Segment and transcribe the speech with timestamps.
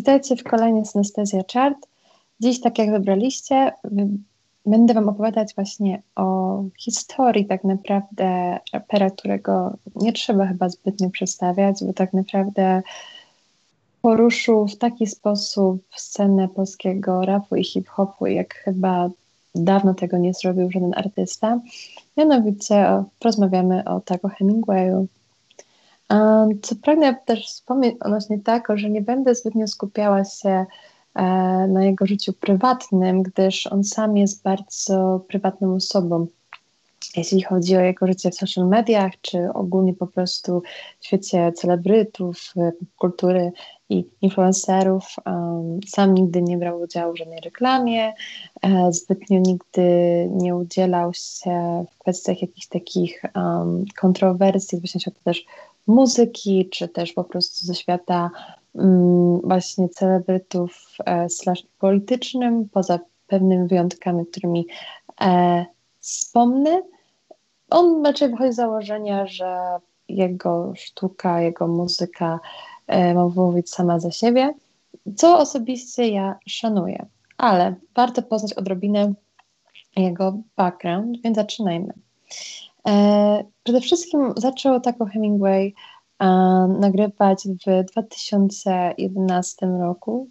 [0.00, 1.86] Witajcie w kolejnej Synestezja Chart.
[2.40, 3.72] Dziś, tak jak wybraliście,
[4.66, 11.84] będę Wam opowiadać właśnie o historii tak naprawdę rapera, którego nie trzeba chyba zbytnio przedstawiać,
[11.84, 12.82] bo tak naprawdę
[14.02, 19.10] poruszył w taki sposób scenę polskiego rapu i hip-hopu, jak chyba
[19.54, 21.60] dawno tego nie zrobił żaden artysta.
[22.16, 25.06] Mianowicie porozmawiamy o Taco Hemingwayu.
[26.62, 30.66] Co pragnę też wspomnieć odnośnie tego, że nie będę zbytnio skupiała się e,
[31.68, 36.26] na jego życiu prywatnym, gdyż on sam jest bardzo prywatną osobą.
[37.16, 40.62] Jeśli chodzi o jego życie w social mediach, czy ogólnie po prostu
[41.00, 42.54] w świecie celebrytów,
[42.98, 43.52] kultury
[43.88, 45.16] i influencerów,
[45.86, 48.12] sam nigdy nie brał udziału w żadnej reklamie,
[48.62, 49.88] e, zbytnio nigdy
[50.30, 53.22] nie udzielał się w kwestiach jakichś takich
[54.00, 55.44] kontrowersji, właśnie się to też
[55.90, 58.30] muzyki, czy też po prostu ze świata
[58.74, 64.66] mm, właśnie celebrytów e, slash politycznym, poza pewnymi wyjątkami, którymi
[65.20, 65.66] e,
[66.00, 66.82] wspomnę.
[67.70, 69.56] On raczej wychodzi z założenia, że
[70.08, 72.40] jego sztuka, jego muzyka
[72.86, 74.54] e, ma mówić sama za siebie,
[75.16, 77.06] co osobiście ja szanuję.
[77.38, 79.12] Ale warto poznać odrobinę
[79.96, 81.92] jego background, więc zaczynajmy.
[82.88, 85.74] E, przede wszystkim zaczął Taco Hemingway
[86.20, 86.26] e,
[86.80, 90.28] nagrywać w 2011 roku.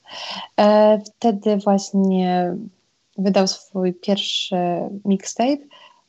[0.60, 2.56] E, wtedy właśnie
[3.18, 4.58] wydał swój pierwszy
[5.06, 5.58] mixtape,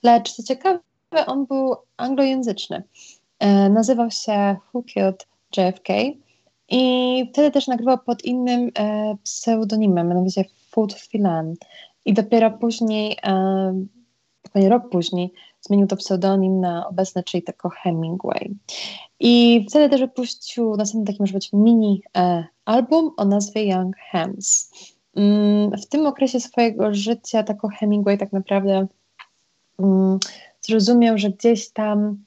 [0.02, 0.80] lecz co ciekawe,
[1.26, 2.82] on był anglojęzyczny.
[3.70, 5.88] Nazywał się Who Killed JFK
[6.68, 8.70] i wtedy też nagrywał pod innym
[9.24, 11.54] pseudonimem, mianowicie Food Filan.
[12.04, 18.54] I dopiero później, e, rok później, zmienił to pseudonim na obecny, czyli tylko Hemingway.
[19.20, 24.70] I wtedy też wypuścił następny taki może być mini e, album o nazwie Young Hems.
[25.16, 28.86] Mm, w tym okresie swojego życia tako Hemingway tak naprawdę
[29.78, 30.18] mm,
[30.60, 32.24] zrozumiał, że gdzieś tam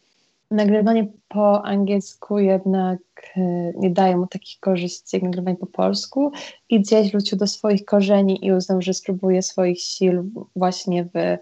[0.51, 2.99] nagrywanie po angielsku jednak
[3.37, 3.41] e,
[3.75, 6.31] nie daje mu takich korzyści jak nagrywanie po polsku
[6.69, 11.37] i gdzieś wrócił do swoich korzeni i uznał, że spróbuje swoich sił właśnie w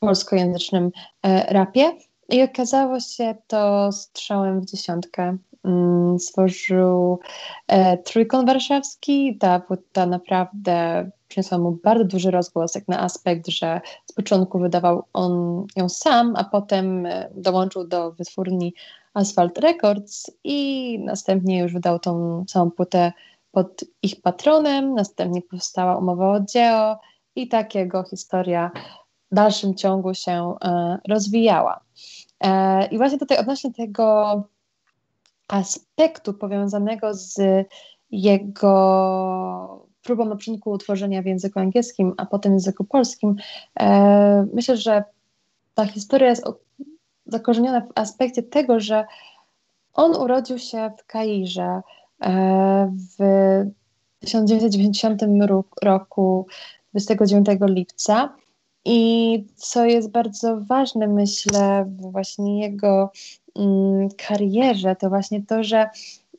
[0.00, 0.90] polskojęzycznym
[1.22, 1.92] e, rapie.
[2.28, 5.36] I okazało się to strzałem w dziesiątkę.
[5.64, 7.18] Mm, stworzył
[7.68, 9.38] e, Trójkąt Warszawski.
[9.38, 15.02] Ta płyta naprawdę przyniosła mu bardzo duży rozgłos, jak na aspekt, że z początku wydawał
[15.12, 18.74] on ją sam, a potem e, dołączył do wytwórni
[19.14, 23.12] Asphalt Records i następnie już wydał tą całą płytę
[23.52, 24.94] pod ich patronem.
[24.94, 26.98] Następnie powstała umowa o dzieło
[27.36, 28.70] i takiego historia
[29.05, 31.80] w dalszym ciągu się e, rozwijała.
[32.40, 34.42] E, I właśnie tutaj odnośnie tego
[35.48, 37.38] aspektu powiązanego z
[38.10, 43.36] jego próbą na początku utworzenia w języku angielskim, a potem w języku polskim,
[43.80, 45.04] e, myślę, że
[45.74, 46.44] ta historia jest
[47.26, 49.06] zakorzeniona w aspekcie tego, że
[49.94, 51.80] on urodził się w Kairze
[53.18, 53.64] w
[54.20, 55.22] 1990
[55.82, 56.46] roku,
[56.92, 58.34] 29 lipca
[58.86, 63.12] i co jest bardzo ważne, myślę, w właśnie jego
[63.56, 65.90] mm, karierze, to właśnie to, że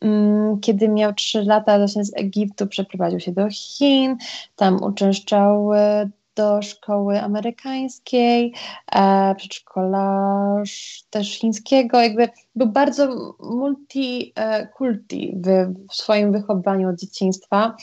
[0.01, 4.17] mm, kiedy miał 3 lata, właśnie z Egiptu przeprowadził się do Chin,
[4.55, 8.53] tam uczęszczał e, do szkoły amerykańskiej,
[8.95, 10.63] e, przedszkola
[11.09, 17.75] też chińskiego, jakby był bardzo multikulti w, w swoim wychowaniu od dzieciństwa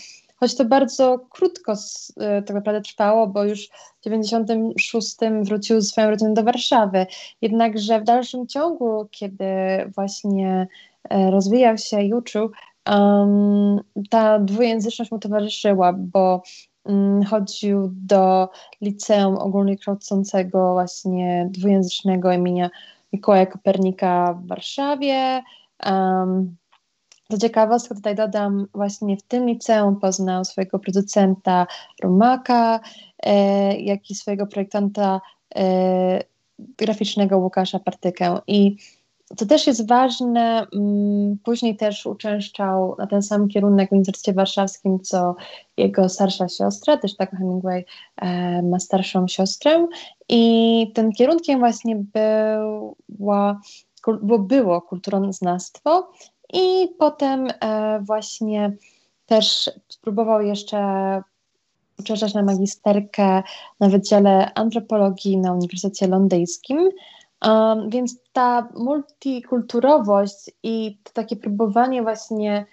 [0.45, 1.73] choć to bardzo krótko
[2.17, 3.69] e, tak naprawdę trwało, bo już
[4.01, 7.07] w 96 wrócił swoją rodzinę do Warszawy.
[7.43, 9.45] Jednakże w dalszym ciągu, kiedy
[9.95, 10.67] właśnie
[11.11, 12.51] e, rozwijał się i uczył,
[12.89, 16.43] um, ta dwujęzyczność mu towarzyszyła, bo
[16.85, 18.49] um, chodził do
[18.81, 22.71] liceum ogólnokształcącego właśnie dwujęzycznego imienia
[23.13, 25.43] Mikołaja Kopernika w Warszawie.
[25.87, 26.57] Um,
[27.31, 31.67] co ciekawostka tutaj dodam, właśnie w tym liceum poznał swojego producenta
[32.03, 32.81] Rumaka,
[33.23, 35.21] e, jak i swojego projektanta
[35.57, 36.21] e,
[36.59, 38.39] graficznego Łukasza Partykę.
[38.47, 38.77] I
[39.37, 45.01] co też jest ważne, m, później też uczęszczał na ten sam kierunek w Uniwersytecie Warszawskim,
[45.01, 45.37] co
[45.77, 47.85] jego starsza siostra, też tak Hemingway
[48.17, 49.87] e, ma starszą siostrę.
[50.29, 53.61] I tym kierunkiem właśnie była,
[54.23, 56.11] było, było kulturoznawstwo
[56.55, 58.77] i potem e, właśnie
[59.27, 60.79] też spróbował jeszcze
[61.99, 63.43] uczęszczać na magisterkę
[63.81, 66.91] na Wydziale Antropologii na Uniwersytecie Londyńskim.
[67.47, 72.67] Um, więc ta multikulturowość i to takie próbowanie właśnie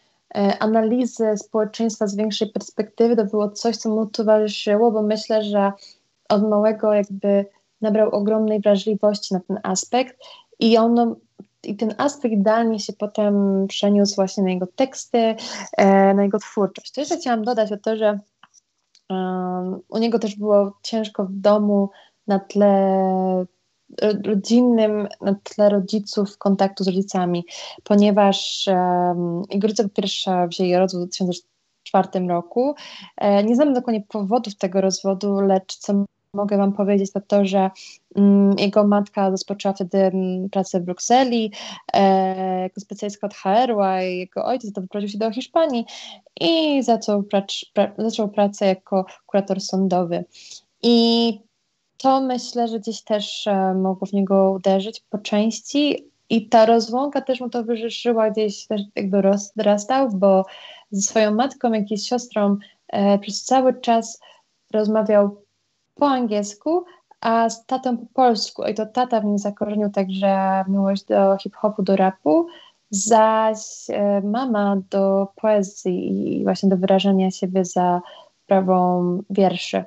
[0.60, 5.72] analizy społeczeństwa z większej perspektywy to było coś, co mu towarzyszyło, bo myślę, że
[6.30, 7.46] od małego jakby
[7.82, 10.18] nabrał ogromnej wrażliwości na ten aspekt
[10.60, 11.16] i ono
[11.64, 15.36] i ten aspekt idealnie się potem przeniósł właśnie na jego teksty,
[15.78, 16.92] e, na jego twórczość.
[16.92, 18.20] To jeszcze chciałam dodać o to, że
[19.90, 21.90] u niego też było ciężko w domu
[22.28, 23.46] na tle
[24.26, 27.46] rodzinnym, na tle rodziców, kontaktu z rodzicami,
[27.84, 29.90] ponieważ um, jego rodzice
[30.48, 32.76] wzięli rozwód w 2004 roku.
[33.18, 37.70] E, nie znam dokładnie powodów tego rozwodu, lecz co mogę Wam powiedzieć, to to, że
[38.16, 41.52] mm, jego matka rozpoczęła wtedy mm, pracę w Brukseli
[41.94, 45.86] e, jako specjalistka od HR-u, a jego ojciec to wyprowadził się do Hiszpanii
[46.42, 50.26] i zaczął, prac, pra, zaczął pracę jako kurator sądowy.
[50.84, 51.40] I
[51.98, 57.22] to myślę, że gdzieś też e, mogło w niego uderzyć po części i ta rozłąka
[57.22, 60.46] też mu towarzyszyła, gdzieś też jakby rozrastał, bo
[60.92, 62.58] ze swoją matką, jak i z siostrą
[62.88, 64.20] e, przez cały czas
[64.74, 65.41] rozmawiał
[66.02, 66.86] po angielsku,
[67.22, 68.64] a z tatą po polsku.
[68.64, 72.48] I to tata w nim zakorzenił także miłość do hip-hopu, do rapu,
[72.90, 73.60] zaś
[73.90, 78.02] e, mama do poezji i właśnie do wyrażania siebie za
[78.44, 79.84] sprawą wierszy.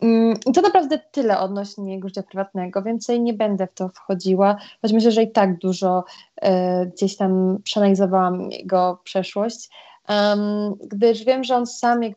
[0.00, 4.56] Mm, I to naprawdę tyle odnośnie jego życia prywatnego, więcej nie będę w to wchodziła,
[4.82, 6.04] choć myślę, że i tak dużo
[6.44, 6.48] y,
[6.86, 9.70] gdzieś tam przeanalizowałam jego przeszłość,
[10.08, 12.14] um, gdyż wiem, że on sam, jak,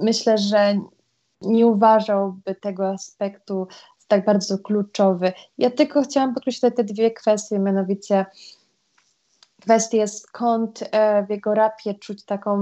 [0.00, 0.80] myślę, że
[1.42, 3.66] nie uważałby tego aspektu
[3.98, 5.32] za tak bardzo kluczowy.
[5.58, 8.26] Ja tylko chciałam podkreślić te dwie kwestie, mianowicie
[9.60, 12.58] kwestię skąd e, w jego rapie czuć taką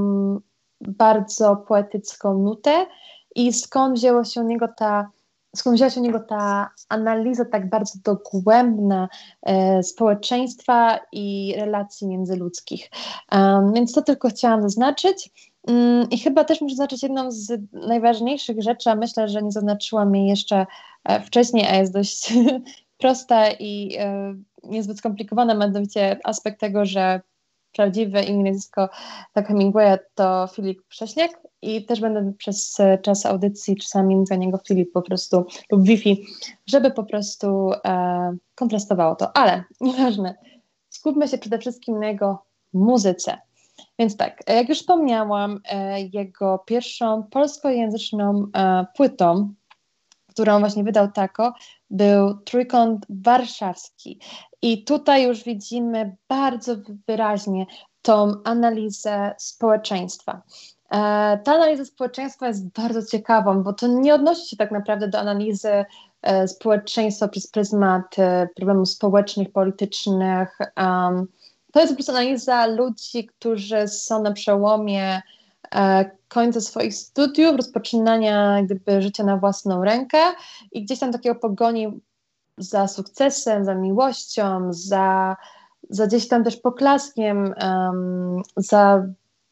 [0.81, 2.87] bardzo poetycką nutę
[3.35, 5.11] i skąd wzięła się u niego ta
[5.57, 9.09] skąd wzięła się u niego ta analiza tak bardzo dogłębna
[9.43, 12.91] e, społeczeństwa i relacji międzyludzkich.
[13.33, 15.31] Um, więc to tylko chciałam zaznaczyć.
[15.67, 20.15] Um, I chyba też muszę zaznaczyć jedną z najważniejszych rzeczy, a myślę, że nie zaznaczyłam
[20.15, 20.67] jej jeszcze
[21.05, 22.33] e, wcześniej, a jest dość
[22.99, 24.35] prosta i e,
[24.65, 27.21] niezbyt skomplikowana, mianowicie aspekt tego, że
[27.73, 28.89] prawdziwe imię nazwisko
[29.33, 31.31] tak Hemingwaya to Filip Prześniak
[31.63, 36.27] i też będę przez czas audycji czasami mówiła niego Filip po prostu lub Wi-Fi,
[36.67, 40.35] żeby po prostu e, kontrastowało to, ale nieważne.
[40.89, 42.43] Skupmy się przede wszystkim na jego
[42.73, 43.39] muzyce.
[43.99, 49.55] Więc tak, jak już wspomniałam, e, jego pierwszą polskojęzyczną e, płytą,
[50.29, 51.55] którą właśnie wydał Tako,
[51.91, 54.21] był Trójkąt Warszawski.
[54.63, 56.77] I tutaj już widzimy bardzo
[57.09, 57.67] wyraźnie
[58.03, 60.43] tą analizę społeczeństwa.
[60.91, 60.99] E,
[61.45, 65.85] ta analiza społeczeństwa jest bardzo ciekawą, bo to nie odnosi się tak naprawdę do analizy
[66.47, 68.17] społeczeństwa przez pryzmat
[68.57, 70.59] problemów społecznych, politycznych.
[71.73, 75.23] To jest po prostu analiza ludzi, którzy są na przełomie
[76.29, 80.19] końca swoich studiów, rozpoczynania gdyby życia na własną rękę
[80.73, 82.01] i gdzieś tam takiego pogoni
[82.59, 85.37] za sukcesem, za miłością, za,
[85.91, 89.07] za gdzieś tam też poklaskiem, um, za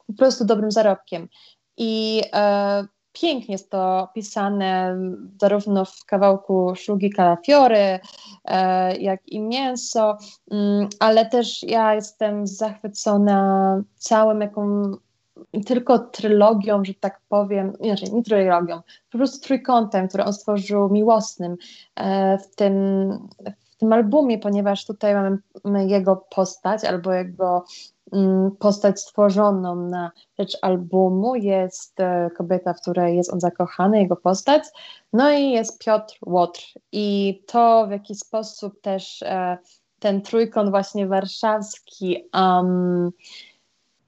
[0.07, 1.29] po prostu dobrym zarobkiem.
[1.77, 2.85] I e,
[3.15, 4.97] pięknie jest to opisane
[5.41, 8.01] zarówno w kawałku Szlugi Kalafiory,
[8.45, 10.19] e, jak i Mięso,
[10.51, 14.93] mm, ale też ja jestem zachwycona całym jaką
[15.67, 18.81] tylko trylogią, że tak powiem, inaczej, nie trylogią,
[19.11, 21.56] po prostu trójkątem, który on stworzył miłosnym
[21.97, 22.75] e, w tym,
[23.71, 27.65] w tym albumie, ponieważ tutaj mamy jego postać albo jego
[28.59, 31.35] postać stworzoną na rzecz albumu.
[31.35, 34.65] Jest e, kobieta, w której jest on zakochany, jego postać.
[35.13, 36.63] No i jest Piotr Łotr.
[36.93, 39.59] I to w jaki sposób też e,
[39.99, 43.11] ten trójkąt właśnie warszawski um,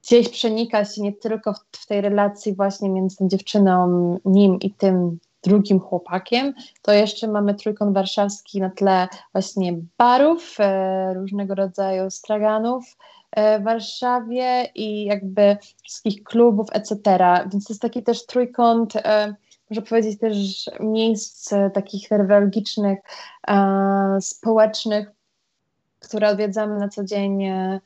[0.02, 4.70] gdzieś przenika się nie tylko w, w tej relacji właśnie między tą dziewczyną, nim i
[4.70, 12.10] tym drugim chłopakiem, to jeszcze mamy trójkąt warszawski na tle właśnie barów, e, różnego rodzaju
[12.10, 12.96] straganów
[13.36, 16.98] w Warszawie i jakby wszystkich klubów, etc.
[17.52, 19.34] Więc to jest taki też trójkąt, e,
[19.70, 20.36] można powiedzieć też
[20.80, 22.98] miejsc takich newralgicznych,
[23.48, 25.10] e, społecznych,
[26.00, 27.80] które odwiedzamy na co dzień e,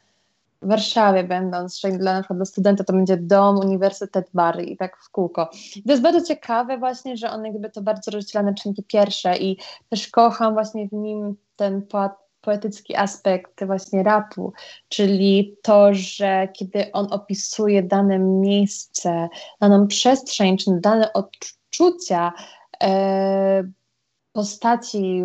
[0.63, 4.77] w Warszawie będąc, czyli dla, na przykład dla studenta to będzie dom, uniwersytet, bar i
[4.77, 5.51] tak w kółko.
[5.77, 9.39] I to jest bardzo ciekawe właśnie, że on jakby to bardzo rozdziela na czynniki pierwsze
[9.39, 9.57] i
[9.89, 11.83] też kocham właśnie w nim ten
[12.41, 14.53] poetycki aspekt właśnie rapu,
[14.89, 19.29] czyli to, że kiedy on opisuje dane miejsce,
[19.61, 22.33] daną przestrzeń, czy dane odczucia
[22.83, 23.63] e,
[24.33, 25.23] postaci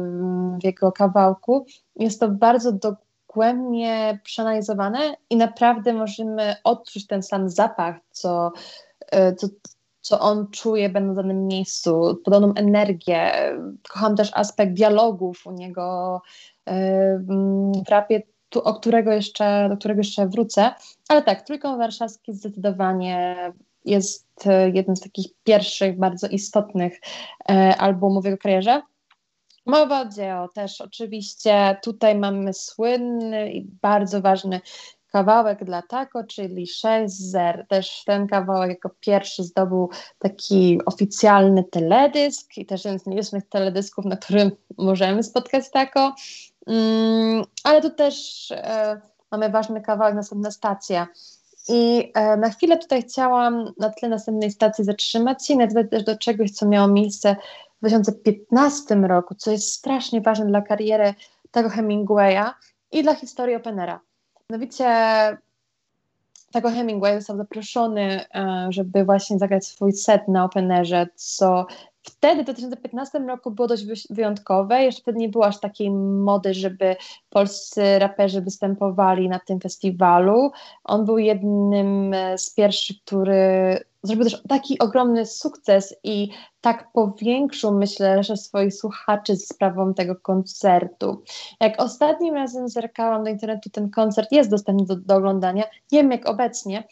[0.61, 2.95] w jego kawałku, jest to bardzo do,
[3.35, 8.51] dogłębnie przeanalizowane i naprawdę możemy odczuć ten sam zapach, co,
[9.11, 9.47] e, co,
[10.05, 13.31] co on czuje, będąc w danym miejscu, podobną energię.
[13.89, 16.21] Kocham też aspekt dialogów u niego
[16.65, 20.71] e, w rapie, tu, o którego jeszcze, do którego jeszcze wrócę.
[21.09, 23.35] Ale tak, Trójkąt Warszawski zdecydowanie
[23.85, 26.99] jest e, jeden z takich pierwszych, bardzo istotnych
[27.77, 28.81] albumów w jego karierze.
[29.65, 31.77] Mowa o dzieło też oczywiście.
[31.83, 34.61] Tutaj mamy słynny i bardzo ważny
[35.15, 37.65] kawałek dla Taco, czyli 6-0.
[37.67, 44.05] Też ten kawałek jako pierwszy zdobył taki oficjalny teledysk i też jeden z nielicznych teledysków,
[44.05, 46.15] na którym możemy spotkać Taco.
[46.67, 51.07] Mm, ale tu też e, mamy ważny kawałek, następna stacja.
[51.69, 56.03] I e, na chwilę tutaj chciałam na tle następnej stacji zatrzymać się i nawiązać też
[56.03, 57.35] do czegoś, co miało miejsce
[57.75, 61.13] w 2015 roku, co jest strasznie ważne dla kariery
[61.51, 62.53] tego Hemingwaya
[62.91, 63.99] i dla historii Openera.
[64.51, 64.85] Mianowicie
[66.51, 71.67] tego Hemingway został zaproszony, e, żeby właśnie zagrać swój set na Openerze, co
[72.05, 74.83] wtedy, w 2015 roku było dość wyjątkowe.
[74.83, 76.95] Jeszcze wtedy nie było aż takiej mody, żeby
[77.29, 80.51] polscy raperzy występowali na tym festiwalu.
[80.83, 86.29] On był jednym e, z pierwszych, który zrobił też taki ogromny sukces i
[86.61, 91.23] tak powiększył, myślę, że swoich słuchaczy z sprawą tego koncertu.
[91.59, 95.63] Jak ostatnim razem zerkałam do internetu, ten koncert jest dostępny do, do oglądania.
[95.91, 96.83] Nie wiem jak obecnie,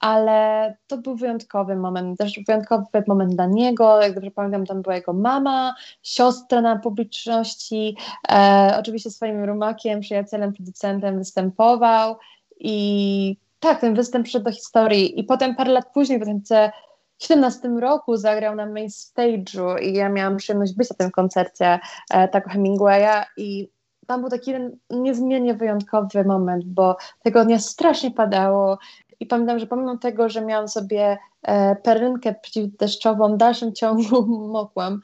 [0.00, 4.02] ale to był wyjątkowy moment, też wyjątkowy moment dla niego.
[4.02, 7.96] Jak dobrze pamiętam, tam była jego mama, siostra na publiczności,
[8.32, 12.16] e, oczywiście swoim rumakiem, przyjacielem, producentem występował.
[12.60, 15.20] I tak, ten występ przyszedł do historii.
[15.20, 19.82] I potem parę lat później, w 2017 roku zagrał na main stage'u.
[19.82, 21.78] I ja miałam przyjemność być na tym koncercie
[22.10, 23.24] e, Taco Hemingwaya.
[23.36, 23.68] I
[24.06, 24.52] tam był taki
[24.90, 28.78] niezmiennie wyjątkowy moment, bo tego dnia strasznie padało
[29.20, 35.00] i pamiętam, że pomimo tego, że miałam sobie e, perynkę przeciwdeszczową, w dalszym ciągu mokłam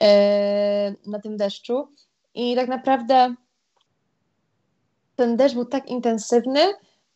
[0.00, 1.88] e, na tym deszczu.
[2.34, 3.34] I tak naprawdę
[5.16, 6.60] ten deszcz był tak intensywny,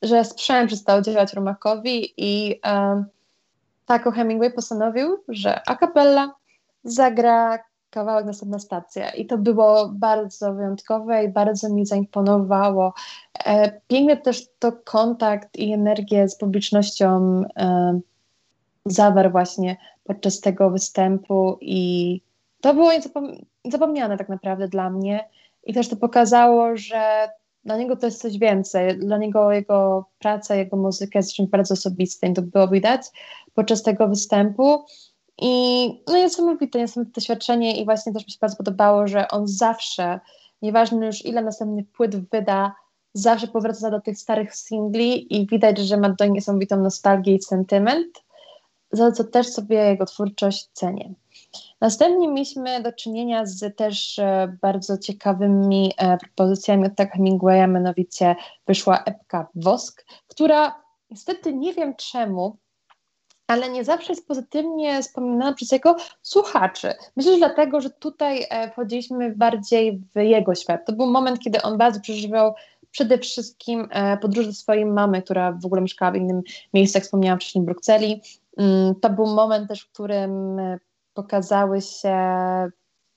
[0.02, 2.60] że sprzęt przestał działać Rumakowi i
[3.86, 6.34] Taco Hemingway postanowił, że a cappella
[6.84, 7.58] zagra
[7.92, 12.94] kawałek Następna Stacja i to było bardzo wyjątkowe i bardzo mi zaimponowało.
[13.44, 18.00] E, piękny też to kontakt i energię z publicznością e,
[18.86, 22.20] zawarł właśnie podczas tego występu i
[22.60, 22.90] to było
[23.64, 25.28] niezapomniane tak naprawdę dla mnie
[25.64, 27.28] i też to pokazało, że
[27.64, 28.98] dla niego to jest coś więcej.
[28.98, 32.34] Dla niego jego praca, jego muzyka jest czymś bardzo osobistym.
[32.34, 33.02] To było widać
[33.54, 34.84] podczas tego występu.
[35.44, 40.20] I no niesamowite, niesamowite doświadczenie i właśnie też mi się bardzo podobało, że on zawsze,
[40.62, 42.74] nieważne już ile następnych płyt wyda,
[43.14, 48.24] zawsze powraca do tych starych singli i widać, że ma do niesamowitą nostalgię i sentyment,
[48.92, 51.14] za co też sobie jego twórczość cenię.
[51.80, 58.36] Następnie mieliśmy do czynienia z też e, bardzo ciekawymi e, propozycjami od tak Hemingwaya, mianowicie
[58.66, 62.56] wyszła epka Wosk, która niestety nie wiem czemu,
[63.52, 66.92] ale nie zawsze jest pozytywnie wspominana przez jego słuchaczy.
[67.16, 70.86] Myślę, że dlatego, że tutaj e, wchodziliśmy bardziej w jego świat.
[70.86, 72.54] To był moment, kiedy on bardzo przeżywał
[72.90, 73.88] przede wszystkim
[74.20, 76.42] podróż do swojej mamy, która w ogóle mieszkała w innym
[76.74, 78.22] miejscu, jak wspomniałam wcześniej, w Brukseli.
[78.56, 80.56] Mm, to był moment też, w którym
[81.14, 82.16] pokazały się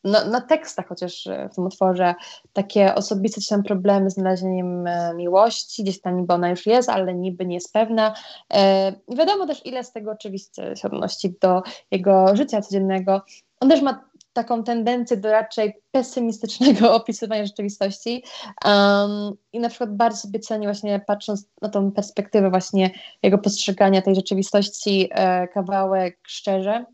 [0.06, 2.16] no, na tekstach chociaż w tym utworze
[2.54, 7.14] takie osobiste tam problemy z znalezieniem e, miłości, gdzieś tam niby ona już jest, ale
[7.14, 8.14] niby nie jest pewna.
[8.54, 13.22] E, wiadomo też, ile z tego oczywiście się odnosi do jego życia codziennego.
[13.60, 18.24] On też ma taką tendencję do raczej pesymistycznego opisywania rzeczywistości
[18.66, 22.92] um, i na przykład bardzo sobie cenię właśnie patrząc na tą perspektywę właśnie
[23.24, 26.86] jego postrzegania tej rzeczywistości e, kawałek szczerze,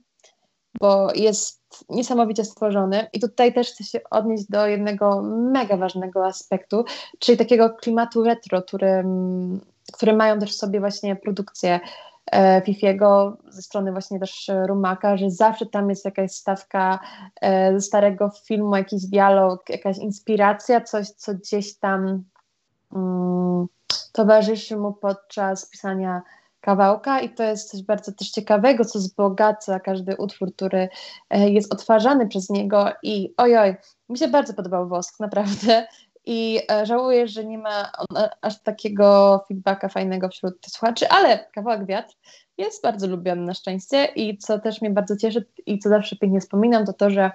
[0.79, 3.07] bo jest niesamowicie stworzony.
[3.13, 6.85] I tutaj też chcę się odnieść do jednego mega ważnego aspektu,
[7.19, 9.03] czyli takiego klimatu retro, który,
[9.93, 11.79] który mają też w sobie właśnie produkcje
[12.31, 16.99] e, Fifiego ze strony właśnie też Rumaka, że zawsze tam jest jakaś stawka
[17.73, 22.23] ze starego filmu, jakiś dialog, jakaś inspiracja, coś, co gdzieś tam
[22.95, 23.67] mm,
[24.11, 26.21] towarzyszy mu podczas pisania
[26.61, 30.89] kawałka i to jest coś bardzo też ciekawego, co wzbogaca każdy utwór, który
[31.29, 33.75] e, jest odtwarzany przez niego i ojoj,
[34.09, 35.87] mi się bardzo podobał Wosk, naprawdę.
[36.25, 37.91] I e, żałuję, że nie ma
[38.41, 42.15] aż takiego feedbacka fajnego wśród słuchaczy, ale kawałek Wiatr
[42.57, 44.05] jest bardzo lubiony na szczęście.
[44.05, 47.31] I co też mnie bardzo cieszy i co zawsze pięknie wspominam, to to, że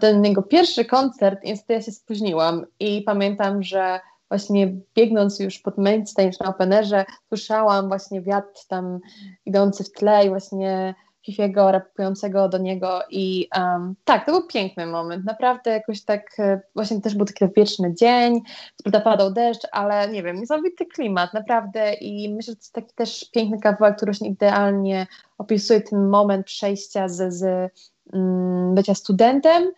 [0.00, 5.78] ten jego pierwszy koncert, niestety ja się spóźniłam i pamiętam, że właśnie biegnąc już pod
[5.78, 8.98] main stage na Openerze, słyszałam właśnie wiatr tam
[9.46, 10.94] idący w tle i właśnie
[11.26, 16.60] Fifiego rapującego do niego i um, tak, to był piękny moment, naprawdę jakoś tak, e,
[16.74, 18.40] właśnie też był taki wieczny dzień,
[18.82, 21.94] prawda padał deszcz, ale nie wiem, niesamowity klimat, naprawdę.
[21.94, 25.06] I myślę, że to jest taki też piękny kawałek, który już idealnie
[25.38, 27.72] opisuje ten moment przejścia z, z
[28.12, 29.72] um, bycia studentem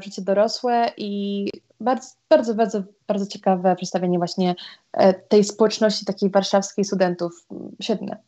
[0.00, 4.54] w życie dorosłe i bardzo, bardzo, bardzo, bardzo ciekawe przedstawienie właśnie
[4.92, 7.46] e, tej społeczności takiej warszawskiej studentów,
[7.82, 8.18] świetne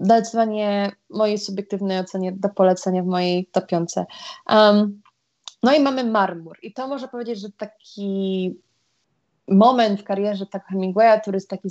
[0.00, 4.06] zdecydowanie mojej subiektywnej ocenie do polecenia w mojej topiące.
[4.50, 5.02] Um,
[5.62, 6.58] no i mamy marmur.
[6.62, 8.54] I to można powiedzieć, że taki
[9.48, 11.68] moment w karierze tak Hemingwaya, który jest taki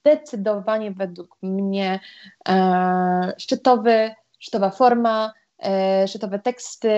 [0.00, 2.00] zdecydowanie według mnie
[2.48, 5.39] e, szczytowy, szczytowa forma, e,
[6.06, 6.90] szczytowe teksty,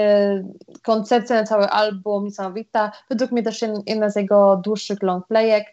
[0.83, 2.92] koncepcja na cały album niesamowita.
[3.11, 5.66] Według mnie też jedna z jego dłuższych longplayek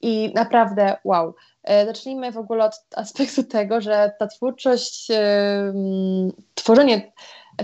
[0.00, 1.34] i naprawdę wow.
[1.64, 5.08] E, zacznijmy w ogóle od aspektu tego, że ta twórczość,
[6.54, 7.12] tworzenie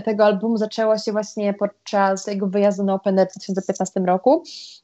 [0.05, 4.43] tego albumu zaczęło się właśnie podczas jego wyjazdu na Open Air w 2015 roku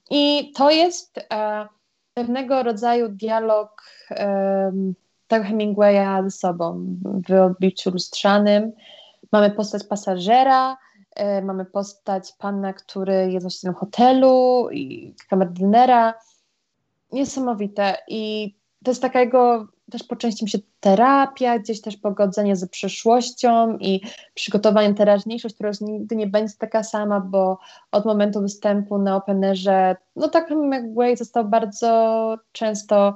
[0.09, 1.67] i to jest e,
[2.13, 3.83] pewnego rodzaju dialog
[5.27, 6.85] tego Hemingwaya ze sobą
[7.29, 8.71] w obliczu lustrzanym.
[9.31, 10.77] Mamy postać pasażera,
[11.15, 16.13] e, mamy postać pana, który jest właścicielem hotelu i kamerdynera.
[17.11, 22.55] Niesamowite i to jest taka jego też po części mi się terapia, gdzieś też pogodzenie
[22.55, 24.01] z przyszłością i
[24.33, 27.59] przygotowanie teraźniejszość, która już nigdy nie będzie taka sama, bo
[27.91, 33.15] od momentu występu na Openerze, no tak jak Way został bardzo często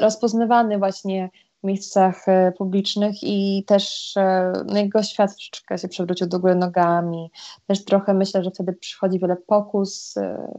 [0.00, 1.30] rozpoznawany właśnie
[1.64, 7.30] miejscach e, publicznych i też e, no, jego świat troszeczkę się przewrócił do góry nogami.
[7.66, 10.52] Też trochę myślę, że wtedy przychodzi wiele pokus e,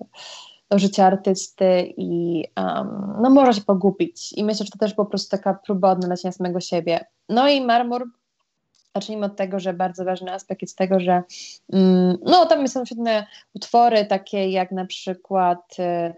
[0.70, 4.34] do życia artysty i um, no może się pogubić.
[4.34, 7.06] I myślę, że to też po prostu taka próba odnalezienia samego siebie.
[7.30, 8.04] No i Marmur,
[8.96, 11.24] zacznijmy od tego, że bardzo ważny aspekt jest tego, że
[11.68, 16.14] um, no tam są świetne utwory, takie jak na przykład y,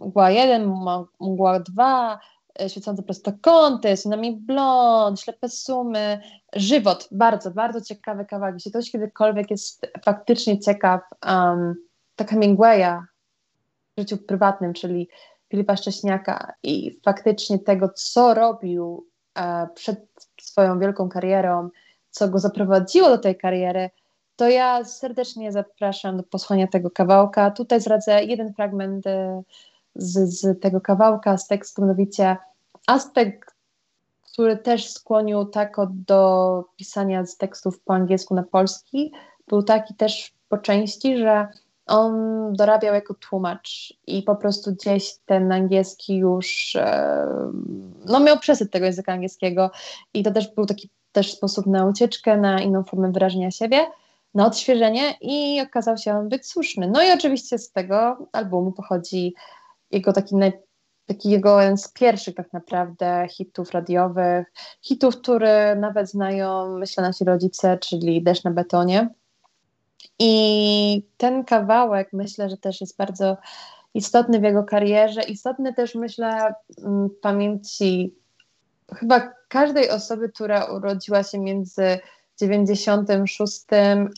[0.00, 0.72] Mgła 1,
[1.20, 2.18] Mgła 2, y,
[2.68, 6.20] Świecące prostokąty, Tsunami Blond, Ślepe Sumy,
[6.54, 8.54] Żywot, bardzo, bardzo ciekawy kawałek.
[8.54, 11.74] Jeśli ktoś kiedykolwiek jest faktycznie ciekaw um,
[12.16, 13.02] tak Hemingwaya,
[13.98, 15.08] życiu prywatnym, czyli
[15.50, 19.06] Filipa Szcześniaka i faktycznie tego, co robił
[19.38, 19.98] e, przed
[20.40, 21.68] swoją wielką karierą,
[22.10, 23.90] co go zaprowadziło do tej kariery,
[24.36, 27.50] to ja serdecznie zapraszam do posłuchania tego kawałka.
[27.50, 29.42] Tutaj zdradzę jeden fragment e,
[29.98, 32.36] z, z tego kawałka, z tekstu, mianowicie
[32.86, 33.56] aspekt,
[34.22, 39.12] który też skłonił Tako do pisania z tekstów po angielsku na polski,
[39.48, 41.48] był taki też po części, że
[41.86, 42.12] on
[42.52, 47.26] dorabiał jako tłumacz i po prostu gdzieś ten angielski już, e,
[48.06, 49.70] no miał przesyt tego języka angielskiego
[50.14, 53.86] i to też był taki też sposób na ucieczkę, na inną formę wyrażenia siebie,
[54.34, 56.90] na odświeżenie i okazał się on być słuszny.
[56.90, 59.34] No i oczywiście z tego albumu pochodzi
[59.90, 60.52] jego taki naj,
[61.06, 67.24] taki jego jeden z pierwszych tak naprawdę hitów radiowych, hitów, które nawet znają, myślę, nasi
[67.24, 69.08] rodzice, czyli Deszcz na betonie.
[70.18, 73.36] I ten kawałek myślę, że też jest bardzo
[73.94, 78.14] istotny w jego karierze, istotny też myślę w pamięci
[78.94, 81.98] chyba każdej osoby, która urodziła się między
[82.40, 83.64] 96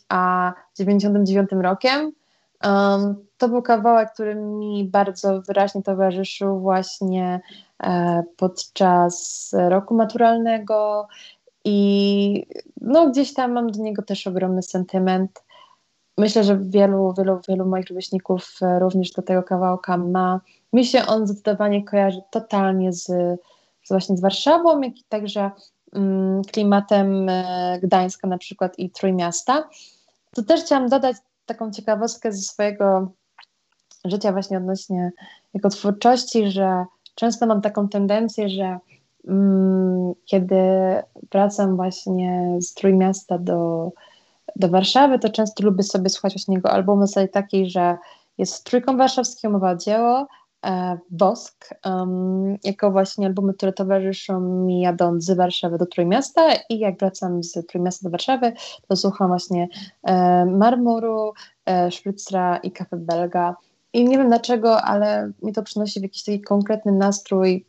[0.09, 2.13] a 99 rokiem.
[2.65, 7.41] Um, to był kawałek, który mi bardzo wyraźnie towarzyszył właśnie
[7.83, 11.09] e, podczas roku maturalnego
[11.65, 12.47] i
[12.81, 15.43] no, gdzieś tam mam do niego też ogromny sentyment
[16.19, 20.41] myślę, że wielu, wielu, wielu moich rówieśników e, również do tego kawałka ma.
[20.73, 23.07] Mi się on zdecydowanie kojarzy totalnie z,
[23.85, 25.51] z właśnie z Warszawą, jak i także
[25.93, 29.69] mm, klimatem e, Gdańska na przykład i Trójmiasta.
[30.35, 31.17] To też chciałam dodać
[31.49, 33.13] taką ciekawostkę ze swojego
[34.05, 35.13] życia właśnie odnośnie
[35.55, 36.85] jego twórczości, że
[37.15, 38.79] często mam taką tendencję, że
[39.29, 40.57] mm, kiedy
[41.33, 43.91] wracam właśnie z Trójmiasta do
[44.57, 47.97] do Warszawy, to często lubię sobie słuchać właśnie jego albumu na takiej, że
[48.39, 50.27] jest trójką warszawską, mowa dzieło, e,
[51.11, 56.99] Bosk, um, jako właśnie albumy, które towarzyszą mi jadąc z Warszawy do Trójmiasta i jak
[56.99, 58.53] wracam z Trójmiasta do Warszawy,
[58.89, 59.69] to słucham właśnie
[60.03, 61.33] e, Marmuru,
[61.67, 63.57] e, Szprycra i Kafe Belga.
[63.93, 67.67] I nie wiem dlaczego, ale mi to przynosi jakiś taki konkretny nastrój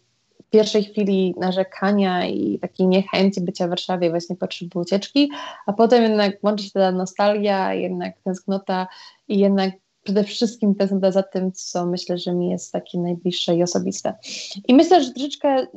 [0.49, 5.32] pierwszej chwili narzekania i takiej niechęci bycia w Warszawie, właśnie potrzeby ucieczki,
[5.65, 8.88] a potem jednak łączy się ta nostalgia, jednak tęsknota
[9.28, 9.71] i jednak
[10.10, 14.13] przede wszystkim tęsknota za tym, co myślę, że mi jest takie najbliższe i osobiste.
[14.67, 15.67] I myślę, że troszeczkę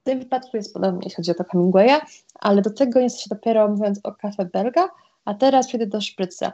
[0.00, 2.00] w tym wypadku jest podobnie, jeśli chodzi o to Hemingwaya,
[2.34, 4.88] ale do tego jesteś dopiero mówiąc o kafe belga,
[5.24, 6.52] a teraz przejdę do Spritza.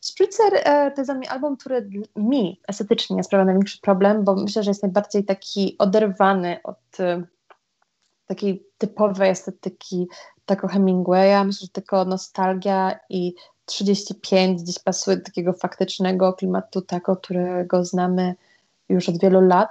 [0.00, 4.62] Spritzer e, to jest dla mnie album, który mi estetycznie sprawia największy problem, bo myślę,
[4.62, 7.22] że jest najbardziej taki oderwany od e,
[8.26, 10.08] takiej typowej estetyki
[10.46, 11.44] tego Hemingwaya.
[11.44, 18.34] Myślę, że tylko nostalgia i 35 gdzieś pasuje do takiego faktycznego klimatu, tego, którego znamy
[18.88, 19.70] już od wielu lat.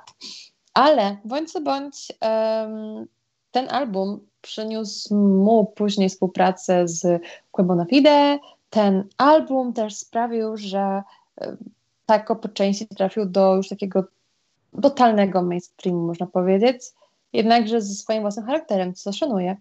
[0.74, 3.08] Ale bądź co bądź, um,
[3.52, 8.40] ten album przyniósł mu później współpracę z Quebo Fide.
[8.70, 11.04] Ten album też sprawił, że
[12.06, 14.04] tak po części trafił do już takiego
[14.82, 16.82] totalnego mainstreamu, można powiedzieć,
[17.34, 19.58] jednakże ze swoim własnym charakterem, co szanuję.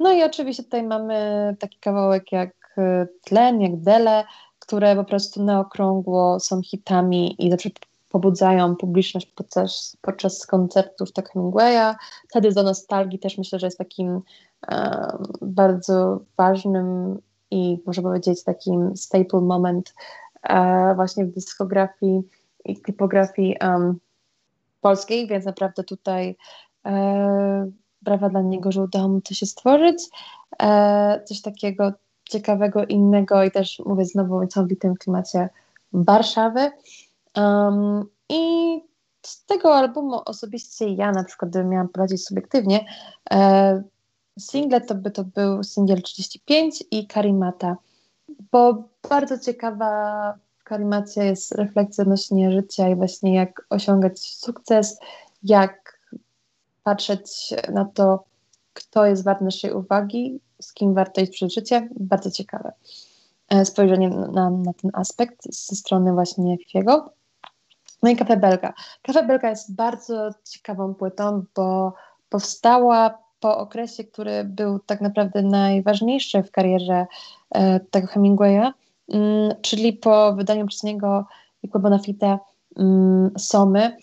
[0.00, 1.16] No i oczywiście tutaj mamy
[1.58, 4.24] taki kawałek jak e, Tlen, jak Dele,
[4.58, 7.70] które po prostu na okrągło są hitami i zawsze
[8.08, 11.94] pobudzają publiczność podczas, podczas koncertów tak Hemingwaya.
[12.28, 14.20] Wtedy do nostalgii też myślę, że jest takim
[15.42, 17.18] bardzo ważnym
[17.50, 19.94] i można powiedzieć takim staple moment
[20.42, 22.22] e, właśnie w dyskografii
[22.64, 23.98] i klipografii um,
[24.80, 26.36] polskiej, więc naprawdę tutaj
[26.86, 27.70] e,
[28.02, 30.02] brawa dla niego, że udało mu to się stworzyć.
[30.62, 31.92] E, coś takiego
[32.30, 35.48] ciekawego, innego i też mówię znowu niesamowitym klimacie
[35.92, 36.70] Warszawy.
[37.36, 38.40] Um, I
[39.22, 42.86] z tego albumu osobiście ja na przykład miałam poradzić subiektywnie,
[43.30, 43.82] e,
[44.40, 47.76] Single to by to był singiel 35 i Karimata,
[48.52, 54.98] bo bardzo ciekawa karimacja jest refleksja odnośnie życia i właśnie jak osiągać sukces,
[55.42, 55.98] jak
[56.84, 58.24] patrzeć na to,
[58.72, 61.88] kto jest wart naszej uwagi, z kim warto iść przez życie.
[62.00, 62.72] Bardzo ciekawe
[63.48, 67.12] e, spojrzenie na, na ten aspekt ze strony właśnie Fifiego.
[68.02, 68.72] No i Kafe Belga.
[69.02, 71.94] Kafe Belga jest bardzo ciekawą płytą, bo
[72.28, 77.06] powstała po okresie, który był tak naprawdę najważniejszy w karierze
[77.50, 78.72] e, tego Hemingwaya,
[79.08, 81.24] mm, czyli po wydaniu przez niego
[81.64, 82.38] Nico Bonafide
[82.76, 83.96] mm, Somy.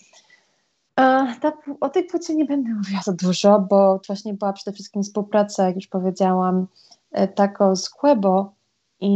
[0.98, 5.02] A ta, o tej płycie nie będę mówiła za dużo, bo właśnie była przede wszystkim
[5.02, 6.66] współpraca, jak już powiedziałam,
[7.12, 8.52] e, tako z Quebo
[9.00, 9.10] i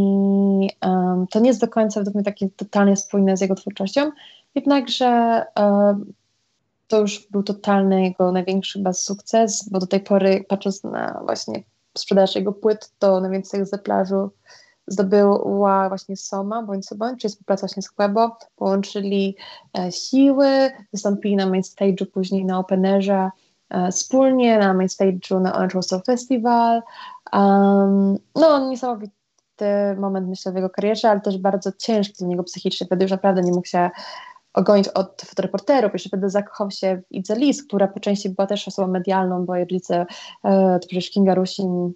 [0.86, 4.10] um, to nie jest do końca według mnie takie totalnie spójne z jego twórczością,
[4.54, 6.12] jednakże um,
[6.88, 11.62] to już był totalny jego największy chyba sukces, bo do tej pory patrząc na właśnie
[11.98, 14.28] sprzedaż jego płyt, to najwięcej egzemplarzy
[14.86, 19.36] zdobyła właśnie Soma, bądź co bądź, czyli współpraca właśnie z Quebo, połączyli
[19.78, 23.30] e, siły, wystąpili na main stage'u, później na Openerze
[23.70, 26.82] e, wspólnie, na main stage'u na Orange Roaster Festival.
[27.32, 29.12] Um, no, niesamowity
[29.98, 33.42] moment myślę w jego karierze, ale też bardzo ciężki dla niego psychicznie, wtedy już naprawdę
[33.42, 33.90] nie mógł się
[34.54, 35.92] ogonić od fotoreporterów.
[35.92, 39.64] Jeszcze wtedy zakochał się w Idze która po części była też osobą medialną, bo jej
[39.64, 40.06] rodzice
[40.44, 41.92] e, to przecież Kinga Rusin,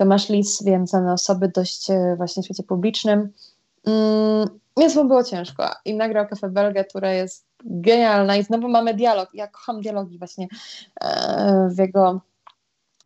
[0.00, 3.32] Tomasz Lis, więc znane osoby dość e, właśnie w świecie publicznym.
[3.86, 5.70] Mm, więc mu było ciężko.
[5.84, 9.28] I nagrał Kafe Belgę, która jest genialna i znowu mamy dialog.
[9.34, 10.48] Ja kocham dialogi właśnie
[11.00, 12.20] e, w jego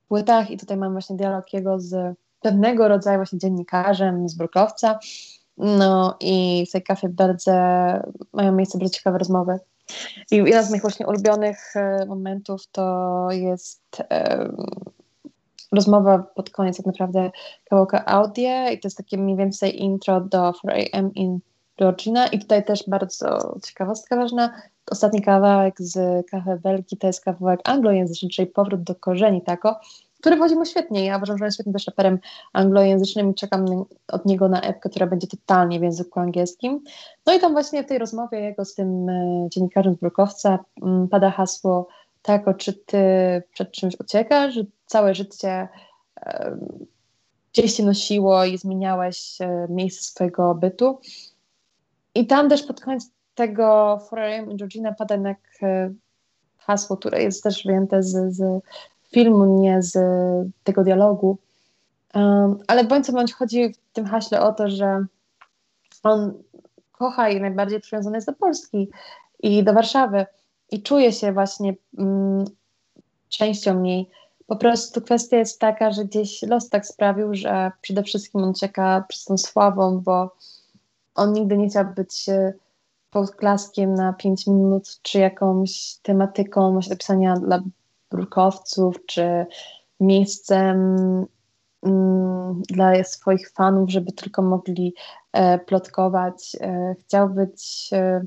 [0.09, 4.99] płytach i tutaj mam właśnie dialog jego z pewnego rodzaju właśnie dziennikarzem z Brukowca,
[5.57, 7.53] no i w tej kafie bardzo
[8.33, 9.59] mają miejsce bardzo ciekawe rozmowy.
[10.31, 14.03] I jedna z moich właśnie ulubionych e, momentów to jest
[15.75, 17.31] rozmowa pod koniec tak naprawdę
[17.65, 21.39] kawałka audio i to jest takie mniej więcej intro do 4am in
[21.79, 24.55] Georgina i tutaj też bardzo ciekawostka ważna.
[24.91, 29.81] Ostatni kawałek z kafe Belgii to jest kawałek anglojęzyczny, czyli powrót do korzeni tako
[30.25, 31.05] który wchodzi mu świetnie.
[31.05, 32.19] Ja uważam, że jest świetnym też raperem
[32.53, 33.67] anglojęzycznym i czekam
[34.09, 36.81] od niego na epkę, która będzie totalnie w języku angielskim.
[37.27, 40.59] No i tam właśnie w tej rozmowie jego z tym e, dziennikarzem z Brukowca
[41.11, 41.89] pada hasło
[42.23, 42.99] tak, czy ty
[43.53, 45.69] przed czymś uciekasz, całe życie
[47.53, 51.01] gdzieś się nosiło i zmieniałeś e, miejsce swojego bytu.
[52.15, 55.35] I tam też pod koniec tego Forum in Georgina pada e,
[56.59, 58.63] hasło, które jest też wyjęte z, z
[59.11, 59.99] filmu, nie z
[60.65, 61.39] tego dialogu.
[62.67, 65.05] Ale bądź co bądź chodzi w tym haśle o to, że
[66.03, 66.43] on
[66.93, 68.91] kocha i najbardziej przywiązany jest do Polski
[69.41, 70.27] i do Warszawy
[70.71, 72.45] i czuje się właśnie mm,
[73.29, 74.11] częścią niej.
[74.47, 79.05] Po prostu kwestia jest taka, że gdzieś los tak sprawił, że przede wszystkim on czeka
[79.09, 80.37] przez tą sławą, bo
[81.15, 82.53] on nigdy nie chciał być e,
[83.11, 87.63] podklaskiem na 5 minut, czy jakąś tematyką właśnie pisania dla
[88.11, 89.47] brukowców, czy
[90.01, 90.77] miejscem
[91.83, 94.95] mm, dla swoich fanów, żeby tylko mogli
[95.33, 96.57] e, plotkować.
[96.61, 98.25] E, chciał być e,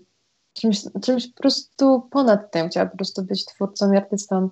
[0.53, 4.49] czymś, czymś po prostu ponad tym, chciał po prostu być twórcą i artystą.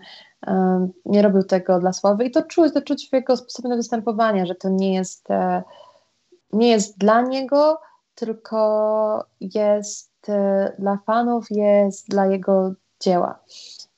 [0.48, 4.45] E, nie robił tego dla sławy i to czuć, to czuć w jego sposobie występowania,
[4.45, 5.63] że to nie jest, e,
[6.54, 7.80] nie jest dla niego,
[8.15, 13.39] tylko jest e, dla fanów, jest dla jego dzieła.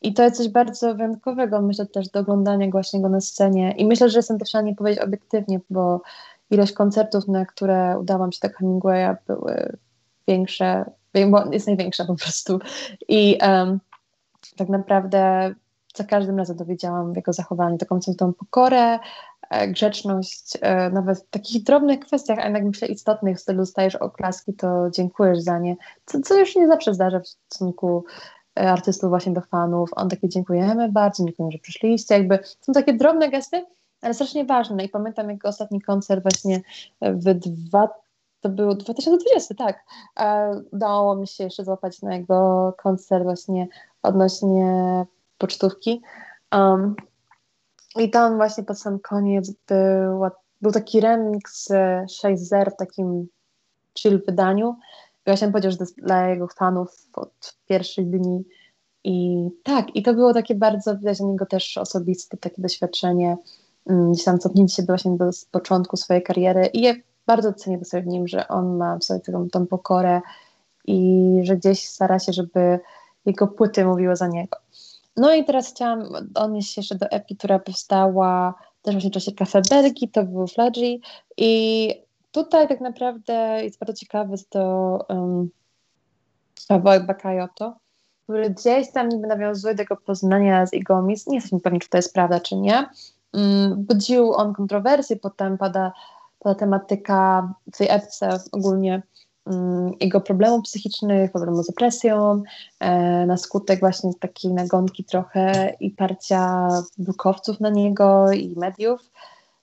[0.01, 3.71] I to jest coś bardzo wyjątkowego, myślę też do oglądania właśnie go na scenie.
[3.71, 6.01] I myślę, że jestem też w stanie powiedzieć obiektywnie, bo
[6.49, 9.77] ilość koncertów, na które udało mi się tak Hemingwaya, były
[10.27, 12.59] większe, bo jest największa po prostu.
[13.07, 13.79] I um,
[14.57, 15.53] tak naprawdę
[15.97, 18.99] za każdym razem dowiedziałam jego zachowanie, taką tą pokorę,
[19.49, 23.95] e, grzeczność, e, nawet w takich drobnych kwestiach, a jednak myślę istotnych, w stylu stajesz
[23.95, 28.03] oklaski, to dziękujesz za nie, co, co już nie zawsze zdarza w stosunku
[28.57, 29.89] E, artystów właśnie do fanów.
[29.95, 32.15] On takie dziękujemy bardzo, dziękujemy, że przyszliście.
[32.15, 33.65] Jakby są takie drobne gesty,
[34.01, 34.85] ale strasznie ważne.
[34.85, 36.61] I pamiętam jego ostatni koncert właśnie
[37.01, 37.89] w dwa,
[38.41, 39.83] to był 2020, tak.
[40.71, 43.67] Udało mi się jeszcze złapać na jego koncert właśnie
[44.03, 45.05] odnośnie
[45.37, 46.01] pocztówki.
[46.51, 46.95] Um,
[47.95, 53.27] I tam właśnie pod sam koniec był, taki remix 6.0 w takim
[53.97, 54.77] chill wydaniu
[55.71, 58.43] że to jest dla jego fanów od pierwszych dni.
[59.03, 63.37] I tak, i to było takie bardzo, widać na niego też osobiste takie doświadczenie,
[63.85, 66.93] mm, gdzieś tam cofnięcie się właśnie do początku swojej kariery i ja
[67.25, 70.21] bardzo cenię to w nim, że on ma w sobie tą, tą pokorę
[70.87, 72.79] i że gdzieś stara się, żeby
[73.25, 74.57] jego płyty mówiły za niego.
[75.17, 76.03] No i teraz chciałam
[76.35, 80.47] odnieść się jeszcze do epi, która powstała też właśnie w czasie Cafe Belgii, to był
[80.47, 80.99] Fladgy
[81.37, 81.93] i
[82.31, 85.49] tutaj tak naprawdę jest bardzo ciekawy to um,
[87.07, 87.77] Bakayoto,
[88.23, 91.27] który gdzieś tam niby nawiązuje do tego poznania z Igomis.
[91.27, 92.89] Nie jesteśmy pewni, czy to jest prawda, czy nie.
[93.33, 95.91] Um, budził on kontrowersje, potem pada,
[96.39, 99.01] pada tematyka w tej epce ogólnie
[99.99, 102.43] jego problemów psychicznych, problemu z depresją,
[102.79, 109.11] e, na skutek właśnie takiej nagonki trochę i parcia brukowców na niego i mediów.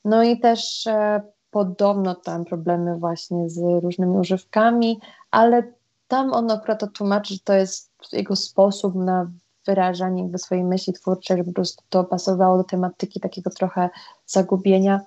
[0.04, 5.62] No i też e, podobno tam problemy właśnie z różnymi używkami, ale
[6.08, 9.30] tam on akurat to tłumaczy, że to jest jego sposób na
[9.66, 13.90] wyrażanie jakby swojej myśli twórczej, żeby po prostu to pasowało do tematyki takiego trochę
[14.26, 15.00] zagubienia.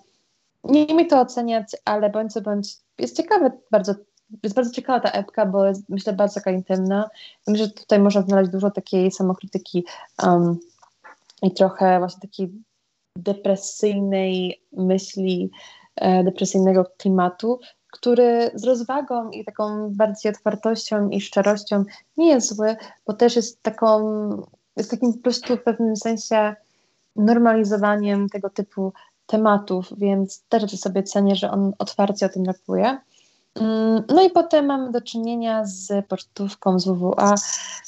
[0.63, 3.96] Nie mi to oceniać, ale bądź co bądź jest ciekawe bardzo,
[4.44, 7.10] jest bardzo ciekawa ta epka, bo jest myślę bardzo taka intymna.
[7.48, 9.86] Myślę, że tutaj można znaleźć dużo takiej samokrytyki
[10.24, 10.58] um,
[11.42, 12.52] i trochę właśnie takiej
[13.16, 15.52] depresyjnej myśli
[15.98, 17.60] E, depresyjnego klimatu,
[17.92, 21.84] który z rozwagą i taką bardziej otwartością i szczerością
[22.18, 22.76] nie jest zły,
[23.08, 23.98] bo też jest taką,
[24.78, 26.56] jest takim po prostu w pewnym sensie
[27.16, 28.94] normalizowaniem tego typu
[29.26, 32.98] tematów, więc też sobie cenię, że on otwarcie o tym rapuje.
[33.62, 37.36] Mm, no i potem mamy do czynienia z pocztówką z WWA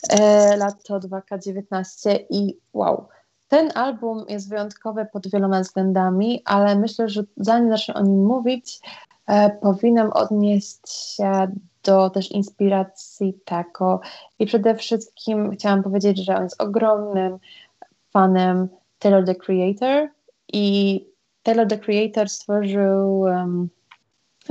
[0.10, 3.08] e, lato 2K19 i wow,
[3.48, 8.80] ten album jest wyjątkowy pod wieloma względami, ale myślę, że zanim zacznę o nim mówić,
[9.28, 11.48] e, powinnam odnieść się
[11.84, 14.00] do też inspiracji Taco
[14.40, 17.38] i przede wszystkim chciałam powiedzieć, że on jest ogromnym
[18.12, 18.68] fanem
[19.00, 20.10] Taylor the Creator
[20.54, 21.06] i
[21.44, 23.70] Taylor the Creator stworzył um,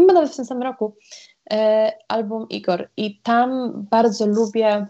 [0.03, 0.97] chyba nawet w tym samym roku
[1.51, 4.87] e, album Igor i tam bardzo lubię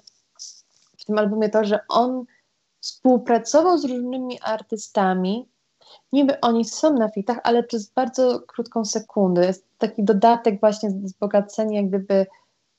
[0.99, 2.25] w tym albumie to, że on
[2.81, 5.49] współpracował z różnymi artystami.
[6.13, 9.47] Niby oni są na fitach, ale przez bardzo krótką sekundę.
[9.47, 12.27] Jest taki dodatek właśnie wzbogacenia jak gdyby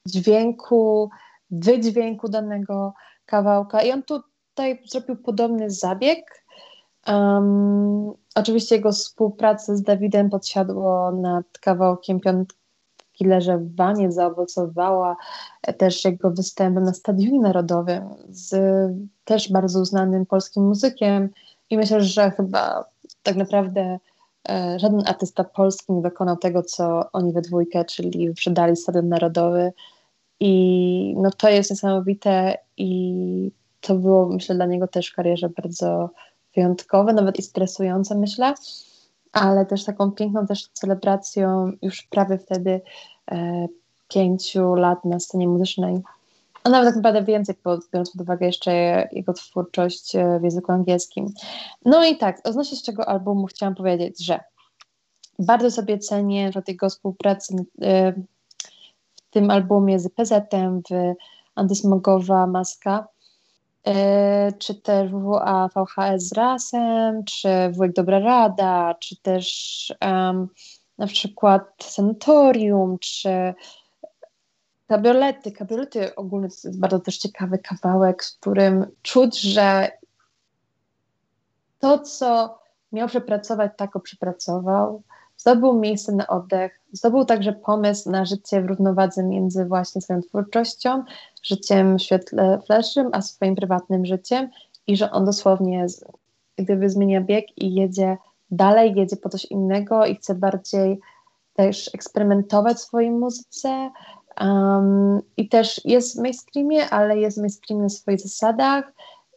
[0.06, 1.10] dźwięku,
[1.52, 2.94] wydźwięku danego
[3.26, 3.82] kawałka.
[3.82, 6.38] I on tutaj zrobił podobny zabieg.
[7.10, 12.60] Um, oczywiście jego współpraca z Dawidem podsiadło nad kawałkiem piątki
[13.13, 15.15] killerze w Wanie zaowocowała
[15.78, 18.54] też jego występem na Stadionie Narodowym z
[19.26, 21.30] też bardzo uznanym polskim muzykiem
[21.69, 22.86] i myślę, że chyba
[23.24, 24.00] tak naprawdę
[24.50, 29.74] e, żaden artysta polski nie dokonał tego, co oni we dwójkę, czyli wyprzedali Stadion Narodowy.
[30.39, 36.10] I no to jest niesamowite i to było myślę dla niego też w karierze bardzo
[36.60, 38.54] wyjątkowe, nawet i stresujące myślę
[39.32, 42.82] ale też taką piękną też celebracją już prawie wtedy
[43.32, 43.67] e,
[44.08, 46.02] pięciu lat na scenie muzycznej.
[46.63, 48.72] A nawet tak naprawdę więcej, biorąc pod uwagę jeszcze
[49.12, 51.34] jego twórczość e, w języku angielskim.
[51.86, 54.39] No i tak, odnośnie z czego albumu chciałam powiedzieć, że
[55.39, 58.13] bardzo sobie cenię jego współpracy e,
[59.15, 61.13] w tym albumie z PZ-em, w
[61.56, 63.08] Antysmogowa Maska.
[63.88, 70.48] E, czy też WWA VHS z Rasem, czy Wujek Dobra Rada, czy też um,
[70.98, 73.54] na przykład Sanatorium, czy
[74.88, 75.52] kabriolety.
[75.52, 79.92] Kabriolety ogólnie to jest bardzo też ciekawy kawałek, w którym czuć, że
[81.80, 82.60] to, co
[82.92, 85.04] miał przepracować, tak go przepracował.
[85.38, 91.04] Zdobył miejsce na oddech, zdobył także pomysł na życie w równowadze między właśnie swoją twórczością,
[91.43, 94.49] życiem w świetle fleszym, a swoim prywatnym życiem
[94.88, 95.86] i że on dosłownie
[96.58, 98.17] gdyby zmienia bieg i jedzie
[98.52, 100.99] dalej, jedzie po coś innego i chce bardziej
[101.54, 103.89] też eksperymentować w swojej muzyce
[104.41, 108.93] um, i też jest w mainstreamie, ale jest w mainstreamie na swoich zasadach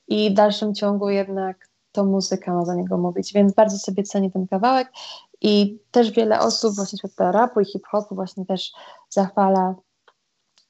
[0.09, 4.31] i w dalszym ciągu jednak to muzyka ma za niego mówić, więc bardzo sobie cenię
[4.31, 4.93] ten kawałek
[5.43, 8.73] i też wiele osób właśnie świata rapu i hip-hopu właśnie też
[9.11, 9.75] zachwala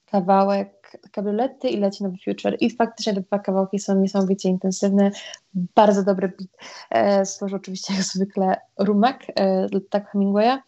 [0.06, 5.10] kawałek kabriolety i leci nowy future i faktycznie te dwa kawałki są niesamowicie intensywne,
[5.54, 6.50] bardzo dobry beat
[6.90, 10.58] e, stworzył oczywiście jak zwykle Rumak, e, tak Hemingwaya.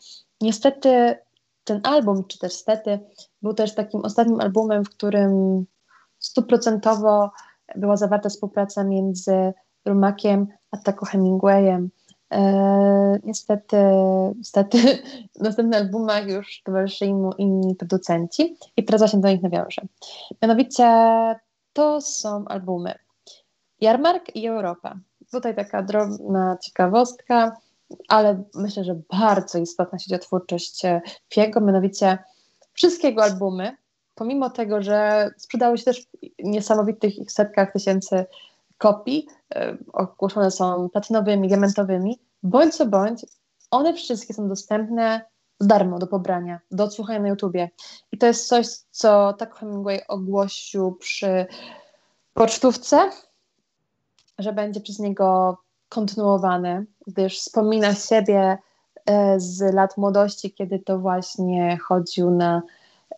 [0.40, 1.16] Niestety
[1.64, 2.98] ten album, czy też stety,
[3.42, 5.64] był też takim ostatnim albumem, w którym
[6.18, 7.30] stuprocentowo
[7.76, 9.52] była zawarta współpraca między
[9.84, 11.90] Rumakiem a Taco Hemingwayem.
[12.34, 13.76] E, niestety,
[14.36, 14.78] niestety
[15.38, 19.82] w następnych albumach już towarzyszyli mu inni producenci i teraz właśnie do nich nawiążę.
[20.42, 20.84] Mianowicie
[21.72, 22.94] to są albumy
[23.80, 24.98] Jarmark i Europa.
[25.30, 27.56] Tutaj taka drobna ciekawostka,
[28.08, 30.82] ale myślę, że bardzo istotna jeśli chodzi o twórczość
[31.34, 32.18] Fiego, mianowicie
[32.72, 33.76] wszystkie jego albumy,
[34.14, 38.24] pomimo tego, że sprzedały się też w niesamowitych setkach tysięcy
[38.84, 43.26] kopii, e, ogłoszone są platynowymi, diamentowymi, bądź co bądź,
[43.70, 45.24] one wszystkie są dostępne
[45.60, 47.70] darmo do pobrania, do odsłuchania na YouTubie.
[48.12, 51.46] I to jest coś, co tak Hemingway ogłosił przy
[52.34, 53.10] pocztówce,
[54.38, 58.58] że będzie przez niego kontynuowany, gdyż wspomina siebie
[59.06, 62.62] e, z lat młodości, kiedy to właśnie chodził na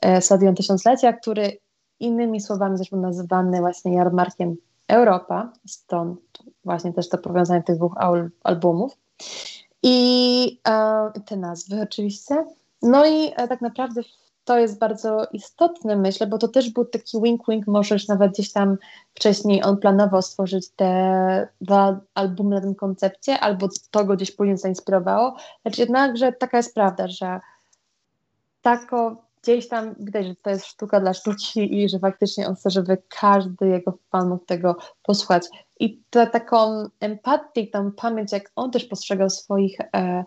[0.01, 1.59] e, Stadion Tysiąclecia, który
[2.01, 4.57] innymi słowami był nazywany właśnie jarmarkiem
[4.89, 6.21] Europa, stąd
[6.65, 7.95] właśnie też to powiązanie tych dwóch
[8.43, 8.97] albumów
[9.83, 12.45] i e, te nazwy oczywiście.
[12.83, 14.03] No i e, tak naprawdę
[14.45, 18.77] to jest bardzo istotne, myślę, bo to też był taki wink-wink, możesz nawet gdzieś tam
[19.15, 24.59] wcześniej on planował stworzyć te dwa albumy na tym koncepcie, albo to go gdzieś później
[24.59, 25.37] zainspirowało.
[25.65, 27.41] Lecz jednakże taka jest prawda, że
[28.63, 32.71] tako gdzieś tam widać, że to jest sztuka dla sztuki i że faktycznie on chce,
[32.71, 35.47] żeby każdy jego fan mógł tego posłuchać.
[35.81, 40.25] I tę taką empatię, tą pamięć, jak on też postrzegał swoich e,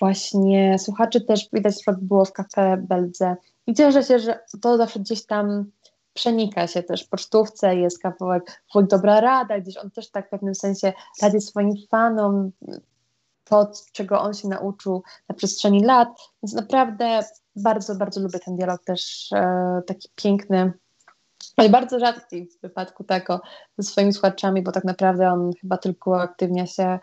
[0.00, 3.36] właśnie słuchaczy, też widać, że było w Cafe Beldze.
[3.66, 5.64] I cieszę się, że to zawsze gdzieś tam
[6.14, 10.30] przenika się też w pocztówce, jest kawałek Wójt Dobra Rada, gdzieś on też tak w
[10.30, 12.50] pewnym sensie radzi swoim fanom
[13.44, 16.08] to, czego on się nauczył na przestrzeni lat,
[16.42, 17.20] więc naprawdę
[17.62, 20.72] bardzo, bardzo lubię ten dialog też e, taki piękny,
[21.56, 23.40] ale bardzo rzadki w wypadku tego
[23.78, 26.98] ze swoimi słuchaczami, bo tak naprawdę on chyba tylko uaktywnia się,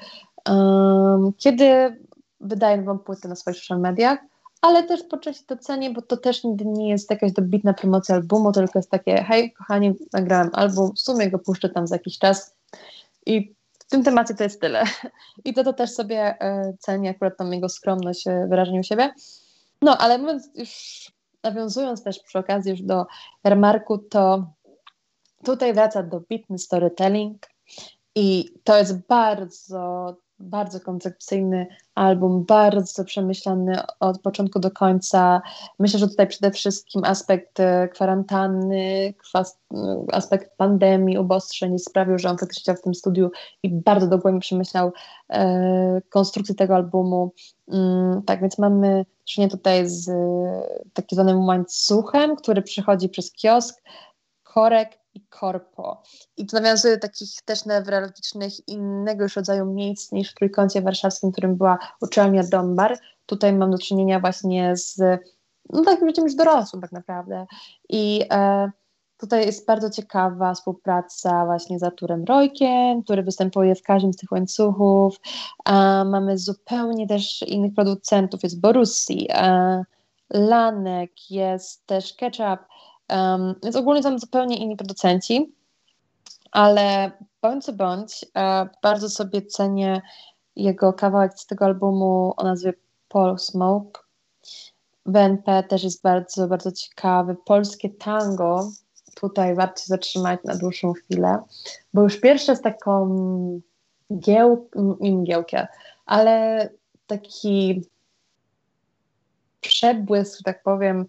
[0.50, 1.98] um, kiedy
[2.39, 4.20] wydaje nową płytę na swoich social mediach,
[4.62, 8.15] ale też po części to cenię, bo to też nigdy nie jest jakaś dobitna promocja
[8.15, 12.20] albumu, tylko jest takie, hej kochani, nagrałem album, w sumie go puszczę tam za jakiś
[12.20, 12.56] czas
[13.26, 14.84] i w tym temacie to jest tyle.
[15.46, 19.13] I to, to też sobie e, cenię, akurat tam jego skromność e, wyrażeniu siebie.
[19.86, 20.71] No, ale mówiąc już,
[21.43, 23.06] nawiązując też przy okazji już do
[23.43, 24.54] Remarku, to
[25.43, 27.48] tutaj wraca do bitny storytelling
[28.15, 35.42] i to jest bardzo bardzo koncepcyjny album, bardzo przemyślany od początku do końca.
[35.80, 39.14] Myślę, że tutaj przede wszystkim aspekt e, kwarantanny,
[40.12, 43.32] aspekt pandemii, ubostrzeń sprawił, że on faktycznie w tym studiu
[43.64, 44.92] i bardzo dogłębnie przemyślał
[45.30, 47.34] e, konstrukcję tego albumu.
[47.72, 53.82] Mm, tak więc mamy czynienia tutaj z e, zwanym łańcuchem, który przychodzi przez kiosk,
[54.44, 56.01] korek i korpo.
[56.38, 61.56] I to nawiązuje do takich też newralgicznych innego rodzaju miejsc niż w Trójkącie Warszawskim, którym
[61.56, 62.97] była uczelnia Dombar.
[63.25, 65.01] Tutaj mam do czynienia właśnie z
[65.69, 67.45] no, takim życiem już dorosłym tak naprawdę.
[67.89, 68.71] I e,
[69.17, 74.32] tutaj jest bardzo ciekawa współpraca właśnie z Arturem Rojkiem, który występuje w każdym z tych
[74.32, 75.20] łańcuchów.
[75.66, 75.74] E,
[76.05, 79.84] mamy zupełnie też innych producentów, jest Borussi, e,
[80.30, 82.59] Lanek, jest też Ketchup,
[83.10, 85.56] Um, więc ogólnie są zupełnie inni producenci,
[86.51, 90.01] ale bądź co bądź, e, bardzo sobie cenię
[90.56, 92.74] jego kawałek z tego albumu o nazwie
[93.10, 94.01] Paul Smoke.
[95.06, 97.36] BNP też jest bardzo, bardzo ciekawy.
[97.45, 98.72] Polskie tango
[99.16, 101.38] tutaj warto się zatrzymać na dłuższą chwilę,
[101.93, 103.16] bo już pierwsze z taką
[104.20, 105.68] gieł, mgiełkę,
[106.06, 106.70] ale
[107.08, 107.82] taki
[109.62, 111.06] przebłysk, że tak powiem,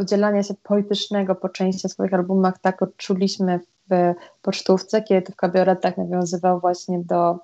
[0.00, 3.60] udzielania się politycznego po części swoich albumach, tak odczuliśmy
[3.90, 7.38] w pocztówce, kiedy to w kabaretach nawiązywał właśnie do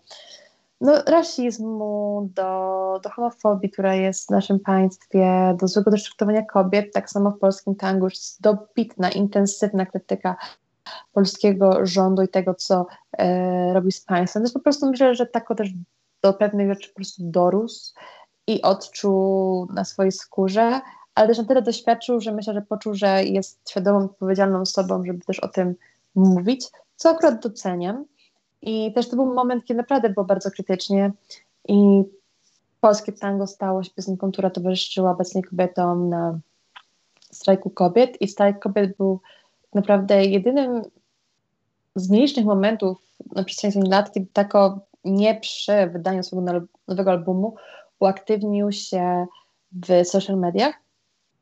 [0.81, 7.11] no, rasizmu, do, do homofobii, która jest w naszym państwie, do złego doszczętowania kobiet, tak
[7.11, 10.37] samo w polskim tangu, już dobitna, intensywna krytyka
[11.13, 12.87] polskiego rządu i tego, co
[13.19, 14.43] e, robi z państwem.
[14.43, 15.71] Więc po prostu myślę, że tako też
[16.23, 17.95] do pewnych rzeczy po prostu dorósł
[18.47, 20.81] i odczuł na swojej skórze,
[21.15, 25.25] ale też na tyle doświadczył, że myślę, że poczuł, że jest świadomą, odpowiedzialną osobą, żeby
[25.25, 25.75] też o tym
[26.15, 28.05] mówić, co akurat doceniam.
[28.63, 31.13] I też to był moment, kiedy naprawdę było bardzo krytycznie
[31.69, 32.03] i
[32.81, 36.39] polskie tango stało się piosenką, która towarzyszyła obecnie kobietom na
[37.33, 39.21] strajku kobiet i strajk kobiet był
[39.75, 40.83] naprawdę jedynym
[41.95, 42.99] z mniejszych momentów
[43.35, 47.55] na przestrzeni lat, kiedy tako nie przy wydaniu swojego nowego albumu
[48.01, 49.27] uaktywnił się
[49.73, 50.84] w social mediach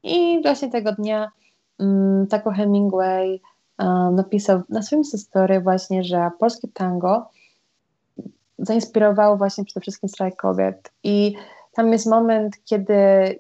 [0.03, 1.30] i właśnie tego dnia
[1.78, 3.40] um, Taco Hemingway
[3.78, 7.30] um, napisał na swoim story właśnie, że polskie tango
[8.59, 11.34] zainspirowało właśnie przede wszystkim strajk kobiet i
[11.72, 12.94] tam jest moment, kiedy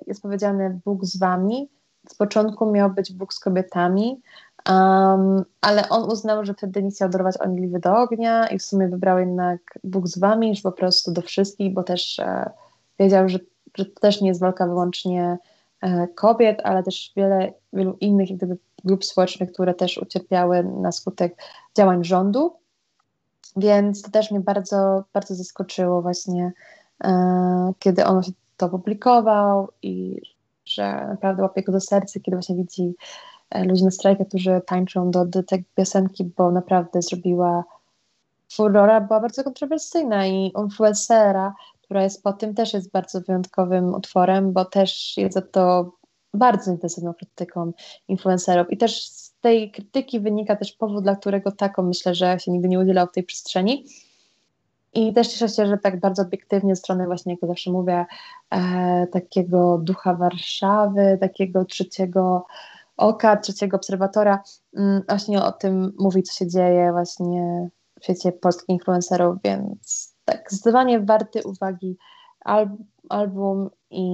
[0.06, 1.68] jest powiedziane Bóg z wami.
[2.08, 4.20] Z początku miał być Bóg z kobietami,
[4.68, 8.88] um, ale on uznał, że wtedy nie chciał dorwać Onigliwy do ognia i w sumie
[8.88, 12.50] wybrał jednak Bóg z wami, już po prostu do wszystkich, bo też e,
[12.98, 13.38] wiedział, że,
[13.76, 15.38] że to też nie jest walka wyłącznie
[16.14, 21.42] kobiet, ale też wiele, wielu innych gdyby, grup społecznych, które też ucierpiały na skutek
[21.76, 22.56] działań rządu.
[23.56, 26.52] Więc to też mnie bardzo, bardzo zaskoczyło właśnie,
[27.04, 30.22] e, kiedy on się to publikował i
[30.64, 32.94] że naprawdę łapie go do serca, kiedy właśnie widzi
[33.50, 37.64] e, ludzi na strajkach, którzy tańczą do, do tej piosenki, bo naprawdę zrobiła
[38.52, 41.54] furora, była bardzo kontrowersyjna i influencera,
[41.92, 45.92] która jest po tym, też jest bardzo wyjątkowym utworem, bo też jest za to
[46.34, 47.72] bardzo intensywną krytyką
[48.08, 52.50] influencerów i też z tej krytyki wynika też powód, dla którego taką myślę, że się
[52.50, 53.86] nigdy nie udzielał w tej przestrzeni.
[54.94, 58.06] I też cieszę się, że tak bardzo obiektywnie, strony właśnie, jak zawsze mówię,
[58.50, 62.46] e, takiego ducha Warszawy, takiego trzeciego
[62.96, 64.42] oka, trzeciego obserwatora,
[64.76, 67.68] mm, właśnie o tym mówi, co się dzieje właśnie
[68.00, 71.96] w świecie polskich influencerów, więc tak zdecydowanie warty uwagi
[73.08, 74.04] album i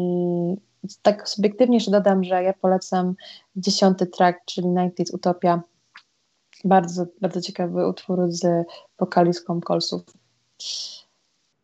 [1.03, 3.15] tak subiektywnie jeszcze dodam, że ja polecam
[3.57, 5.63] dziesiąty track, czyli Nighties Utopia.
[6.65, 8.67] Bardzo, bardzo ciekawy utwór z
[8.99, 10.03] wokalistką Kolsów.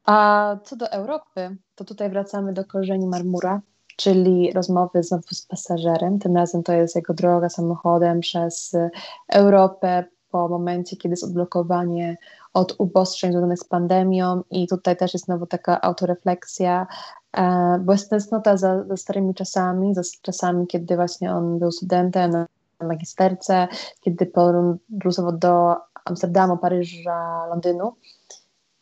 [0.04, 3.60] A co do Europy, to tutaj wracamy do korzeni Marmura,
[3.96, 6.18] czyli rozmowy znowu z pasażerem.
[6.18, 8.76] Tym razem to jest jego droga samochodem przez
[9.28, 12.16] Europę po momencie, kiedy jest odblokowanie
[12.54, 16.86] od ubostrzeń związanych z pandemią i tutaj też jest znowu taka autorefleksja,
[17.36, 22.30] e, bo jest tęsknota za, za starymi czasami, za czasami, kiedy właśnie on był studentem
[22.30, 22.46] na
[22.86, 23.68] magisterce,
[24.00, 25.74] kiedy podróżował do
[26.04, 27.92] Amsterdamu, Paryża, Londynu.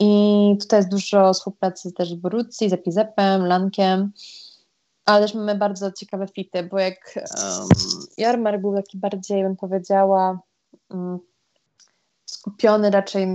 [0.01, 4.12] I tutaj jest dużo współpracy też z Borucci, z Epizepem, Lankiem,
[5.05, 7.68] ale też mamy bardzo ciekawe fity, bo jak um,
[8.18, 10.41] Jarmar był taki bardziej, bym powiedziała,
[10.91, 11.18] um,
[12.43, 13.26] skupiony raczej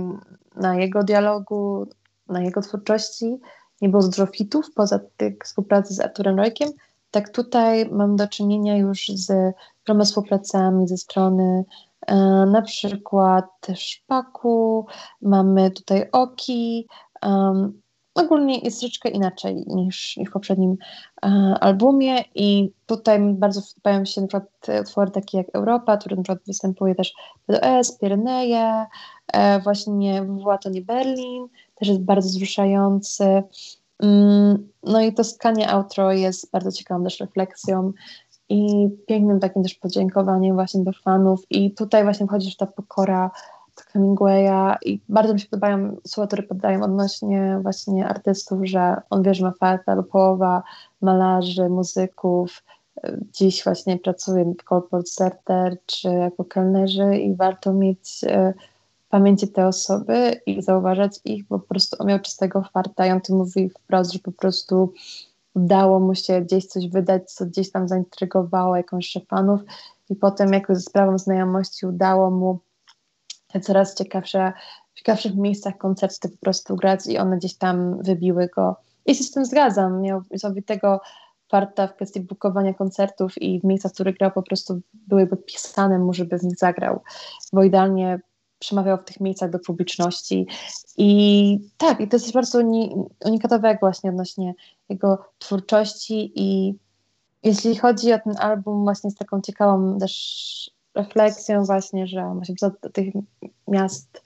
[0.56, 1.86] na jego dialogu,
[2.28, 3.40] na jego twórczości.
[3.80, 6.68] Nie było dużo fitów poza tych współpracy z Arturem Rojkiem.
[7.10, 9.54] Tak tutaj mam do czynienia już z
[9.86, 11.64] wieloma współpracami ze strony
[12.06, 14.86] e, na przykład Szpaku,
[15.22, 16.88] mamy tutaj Oki,
[17.22, 17.80] um,
[18.18, 20.76] ogólnie jest troszeczkę inaczej niż, niż w poprzednim
[21.24, 21.28] e,
[21.60, 26.46] albumie i tutaj bardzo podobają się na przykład utwory takie jak Europa, który na przykład
[26.46, 27.12] występuje też
[27.46, 28.86] PDS, Pireneje,
[29.32, 33.42] e, właśnie WWA to nie Berlin, też jest bardzo wzruszający.
[34.02, 37.92] Mm, no i to skanie outro jest bardzo ciekawą też refleksją
[38.48, 43.30] i pięknym takim też podziękowaniem właśnie do fanów i tutaj właśnie wchodzi ta pokora
[43.92, 49.34] Hemingwaya i bardzo mi się podobają słowa, które podają odnośnie właśnie artystów, że on wie,
[49.34, 50.62] że ma farta, albo połowa
[51.00, 52.62] malarzy, muzyków
[53.32, 58.54] dziś właśnie pracuje w corporate center czy jako kelnerzy i warto mieć e,
[59.06, 63.10] w pamięci te osoby i zauważać ich, bo po prostu on miał czystego farta i
[63.10, 64.92] on to mówi wprost, że po prostu
[65.54, 69.60] udało mu się gdzieś coś wydać, co gdzieś tam zaintrygowało jakąś fanów
[70.10, 72.58] i potem jakoś sprawą znajomości udało mu
[73.62, 74.52] coraz ciekawsze,
[74.94, 78.76] w ciekawszych miejscach koncerty po prostu grać i one gdzieś tam wybiły go.
[79.06, 80.00] I się z tym zgadzam.
[80.00, 81.00] Miał niesamowitego
[81.48, 85.98] farta w kwestii bukowania koncertów i w miejscach, w których grał, po prostu były podpisane
[85.98, 87.00] mu, żeby w nich zagrał,
[87.52, 88.20] bo idealnie
[88.58, 90.46] przemawiał w tych miejscach do publiczności.
[90.96, 92.58] I tak, i to jest coś bardzo
[93.24, 94.54] unikatowego właśnie odnośnie
[94.88, 96.74] jego twórczości i
[97.42, 102.90] jeśli chodzi o ten album właśnie z taką ciekawą też refleksją właśnie, że właśnie do
[102.90, 103.14] tych
[103.68, 104.22] miast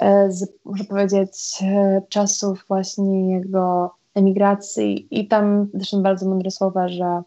[0.00, 5.08] e, z, można powiedzieć, e, czasów właśnie jego emigracji.
[5.10, 7.22] I tam zresztą bardzo mądre słowa, że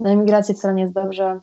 [0.00, 1.40] na emigracji wcale nie jest dobrze,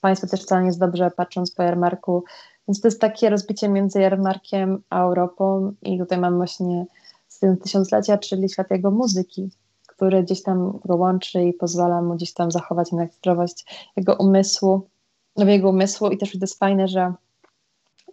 [0.00, 2.24] państwo też wcale nie jest dobrze, patrząc po jarmarku,
[2.68, 5.72] więc to jest takie rozbicie między jarmarkiem a Europą.
[5.82, 6.86] I tutaj mam właśnie
[7.28, 9.50] z tym tysiąclecia, czyli świat jego muzyki,
[9.86, 14.88] który gdzieś tam go łączy i pozwala mu gdzieś tam zachować zdrowość jego umysłu,
[15.36, 17.12] jego umysłu i też to jest fajne, że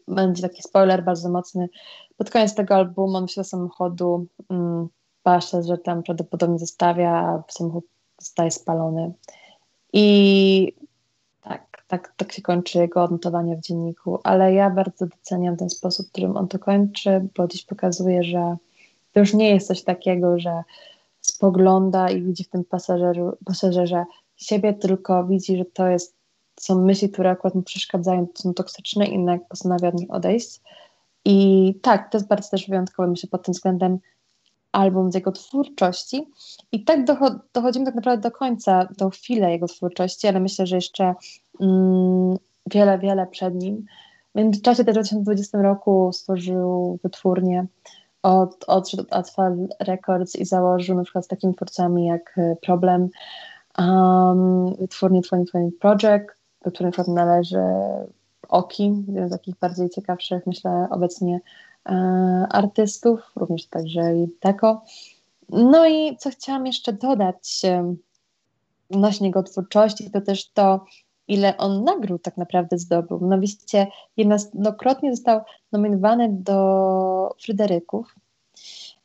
[0.08, 1.70] będzie taki spoiler bardzo mocny.
[2.18, 4.88] Pod koniec tego albumu on się do samochodu mm,
[5.24, 7.86] pasze, że tam prawdopodobnie zostawia, a samochód
[8.20, 9.14] zostaje spalony.
[9.94, 10.76] I
[11.42, 16.08] tak, tak, tak się kończy jego odnotowanie w dzienniku, ale ja bardzo doceniam ten sposób,
[16.08, 18.58] w którym on to kończy, bo dziś pokazuje, że
[19.14, 20.64] to już nie jest coś takiego, że
[21.22, 24.06] spogląda i widzi w tym pasażeru, pasażerze
[24.38, 26.16] siebie, tylko widzi, że to jest,
[26.60, 30.62] są myśli, które akurat mu przeszkadzają, są toksyczne i jednak postanawia od nich odejść.
[31.26, 34.00] I tak, to jest bardzo też wyjątkowe, myślę, pod tym względem
[34.72, 36.28] album z jego twórczości.
[36.72, 40.76] I tak docho dochodzimy tak naprawdę do końca, do chwilę jego twórczości, ale myślę, że
[40.76, 41.14] jeszcze
[41.62, 42.38] mm,
[42.72, 43.86] wiele, wiele przed nim.
[44.36, 47.66] W międzyczasie też w 2020 roku stworzył wytwórnię,
[48.24, 53.10] od, odszedł od Asphalt Records i założył na przykład z takimi twórcami jak e, Problem,
[53.78, 57.60] um, wytwórnię 2020 Project, do której należy
[58.50, 61.40] Oki, jeden z takich bardziej ciekawszych, myślę, obecnie
[61.86, 61.92] e,
[62.50, 64.84] artystów, również także i Teko.
[65.50, 67.96] No i co chciałam jeszcze dodać e,
[68.90, 70.86] odnośnie jego twórczości, to też to,
[71.28, 73.20] ile on nagród tak naprawdę zdobył.
[73.20, 73.88] Mianowicie
[74.18, 75.42] jednokrotnie został
[75.72, 78.16] nominowany do Fryderyków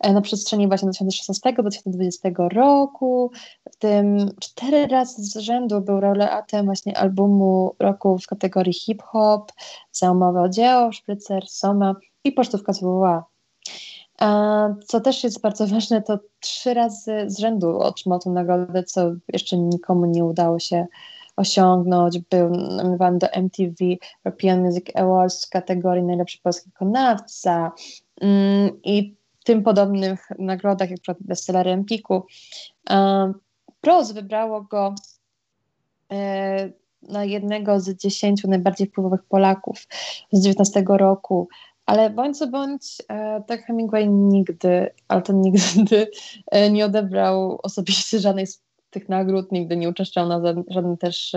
[0.05, 3.31] na przestrzeni właśnie 2016-2020 roku.
[3.73, 9.53] W tym cztery razy z rzędu był laureatem właśnie albumu roku w kategorii hip-hop,
[9.93, 11.95] za o dzieło, Szprycer, Soma
[12.25, 13.25] i pocztówka WWA.
[14.87, 19.59] Co też jest bardzo ważne, to trzy razy z rzędu otrzymał tę nagrodę, co jeszcze
[19.59, 20.87] nikomu nie udało się
[21.37, 22.19] osiągnąć.
[22.19, 23.75] Był nominowany do MTV
[24.25, 27.73] European Music Awards w kategorii najlepszy polski wykonawca
[28.21, 29.17] mm, i
[29.47, 32.27] tym podobnych nagrodach, jak przykład bestsellery Empiku.
[33.81, 34.95] Pros wybrało go
[36.13, 36.71] e,
[37.03, 39.87] na jednego z dziesięciu najbardziej wpływowych Polaków
[40.33, 41.49] z 19 roku.
[41.87, 43.03] Ale bądź co bądź,
[43.47, 46.11] tak Hemingway nigdy, ale to nigdy
[46.47, 51.33] e, nie odebrał osobiście żadnej z tych nagród, nigdy nie uczęszczał na żadne też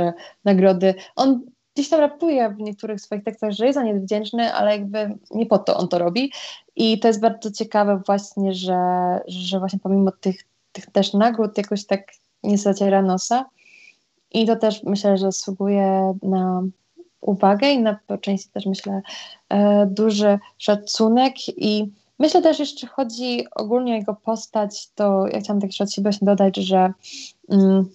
[0.45, 0.93] nagrody.
[1.15, 1.41] On
[1.75, 5.45] gdzieś tam rapuje w niektórych swoich tekstach, że jest za nie wdzięczny, ale jakby nie
[5.45, 6.31] po to on to robi.
[6.75, 8.77] I to jest bardzo ciekawe właśnie, że,
[9.27, 12.01] że właśnie pomimo tych, tych też nagród jakoś tak
[12.43, 13.45] nie zaciera nosa.
[14.31, 16.63] I to też myślę, że zasługuje na
[17.21, 19.01] uwagę i na po części też myślę
[19.49, 25.61] e, duży szacunek i myślę też jeszcze chodzi ogólnie o jego postać, to ja chciałam
[25.61, 26.93] tak jeszcze od siebie dodać, że
[27.49, 27.89] mm,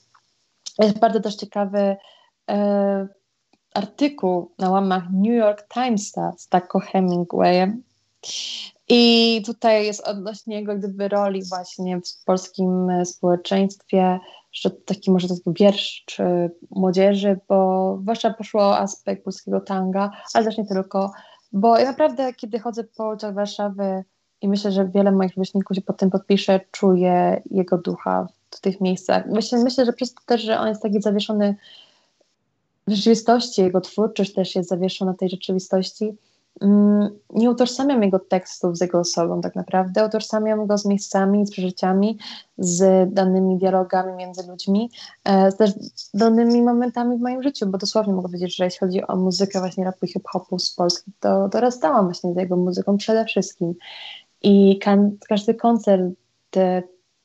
[0.79, 1.97] jest bardzo też ciekawy
[2.51, 3.09] e,
[3.75, 7.83] artykuł na łamach New York Timesa z Taco Hemingwayem
[8.89, 14.18] i tutaj jest odnośnie jego gdyby roli właśnie w polskim społeczeństwie,
[14.53, 20.45] że taki może to wiersz czy młodzieży, bo zwłaszcza poszło o aspekt polskiego tanga, ale
[20.45, 21.12] też nie tylko,
[21.53, 24.05] bo ja naprawdę kiedy chodzę po ulicach Warszawy
[24.41, 28.81] i myślę, że wiele moich rówieśników się pod tym podpisze, czuję jego ducha w tych
[28.81, 29.27] miejscach.
[29.27, 31.57] Myślę, myślę, że przez to też, że on jest taki zawieszony
[32.87, 36.16] rzeczywistości, jego twórczość też jest zawieszona w tej rzeczywistości,
[36.61, 41.51] Mm, nie utożsamiam jego tekstów z jego osobą tak naprawdę, utożsamiam go z miejscami, z
[41.51, 42.18] przeżyciami,
[42.59, 44.91] z danymi dialogami między ludźmi,
[45.24, 45.70] e, z też
[46.14, 49.85] danymi momentami w moim życiu, bo dosłownie mogę powiedzieć, że jeśli chodzi o muzykę właśnie
[49.85, 53.74] rapu hip-hopu z Polski, to dorastałam właśnie z jego muzyką przede wszystkim.
[54.43, 54.78] I
[55.28, 56.03] każdy koncert,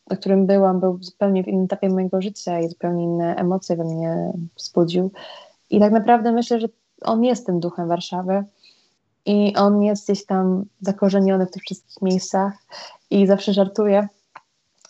[0.09, 3.83] na którym byłam, był zupełnie w innym etapie mojego życia i zupełnie inne emocje we
[3.83, 5.11] mnie wzbudził
[5.69, 6.67] i tak naprawdę myślę, że
[7.01, 8.43] on jest tym duchem Warszawy,
[9.25, 12.53] i on jest gdzieś tam zakorzeniony w tych wszystkich miejscach.
[13.09, 14.07] I zawsze żartuję,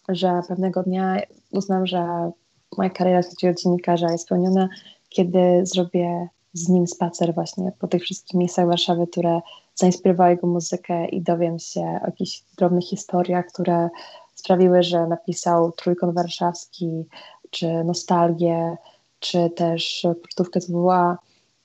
[0.10, 1.22] że pewnego dnia
[1.52, 2.32] uznam, że
[2.78, 4.70] moja kariera jako dziennikarza jest spełniona,
[5.10, 9.42] kiedy zrobię z nim spacer właśnie po tych wszystkich miejscach Warszawy, które
[9.76, 13.90] zainspirowały jego muzykę i dowiem się o jakichś drobnych historiach, które
[14.36, 17.06] sprawiły, że napisał Trójkąt Warszawski
[17.50, 18.78] czy nostalgię,
[19.20, 21.18] czy też portówkę WWA.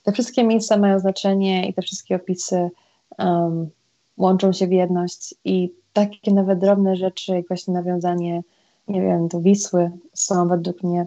[0.02, 2.70] Te wszystkie miejsca mają znaczenie i te wszystkie opisy
[3.18, 3.70] um,
[4.16, 8.42] łączą się w jedność i takie nawet drobne rzeczy, jak właśnie nawiązanie,
[8.88, 11.06] nie wiem, do Wisły są według mnie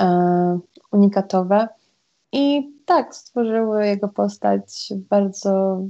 [0.00, 0.58] e,
[0.92, 1.68] unikatowe.
[2.32, 5.80] I tak, stworzyły jego postać w bardzo,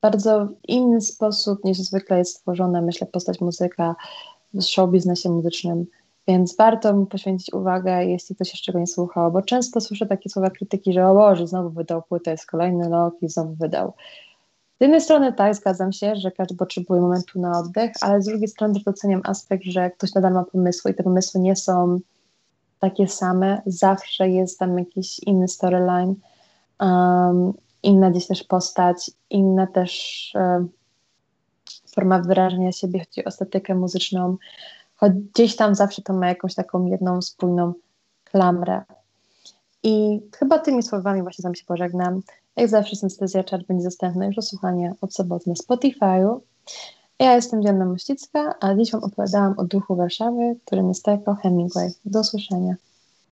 [0.00, 3.96] bardzo inny sposób niż zwykle jest stworzona, myślę, postać muzyka
[4.54, 5.86] w show biznesie muzycznym.
[6.28, 10.28] Więc warto mu poświęcić uwagę, jeśli ktoś jeszcze go nie słuchał, bo często słyszę takie
[10.28, 13.92] słowa krytyki, że o Boże, znowu wydał płytę, jest kolejny rok i znowu wydał.
[14.78, 18.48] Z jednej strony tak, zgadzam się, że każdy potrzebuje momentu na oddech, ale z drugiej
[18.48, 21.98] strony doceniam aspekt, że ktoś nadal ma pomysły i te pomysły nie są
[22.78, 23.62] takie same.
[23.66, 26.14] Zawsze jest tam jakiś inny storyline,
[26.80, 27.52] um,
[27.82, 30.68] inna gdzieś też postać, inna też um,
[31.94, 34.36] forma wyrażenia siebie, chodzi o estetykę muzyczną,
[34.96, 37.72] choć gdzieś tam zawsze to ma jakąś taką jedną spójną
[38.24, 38.82] klamrę.
[39.82, 42.20] I chyba tymi słowami właśnie z się pożegnam.
[42.56, 46.40] Jak zawsze syntezja czat będzie dostępna już do słuchania od soboty na Spotify'u.
[47.18, 51.90] Ja jestem Diana Mościcka, a dziś Wam opowiadałam o duchu Warszawy, którym jest Tako Hemingway.
[52.04, 52.74] Do usłyszenia.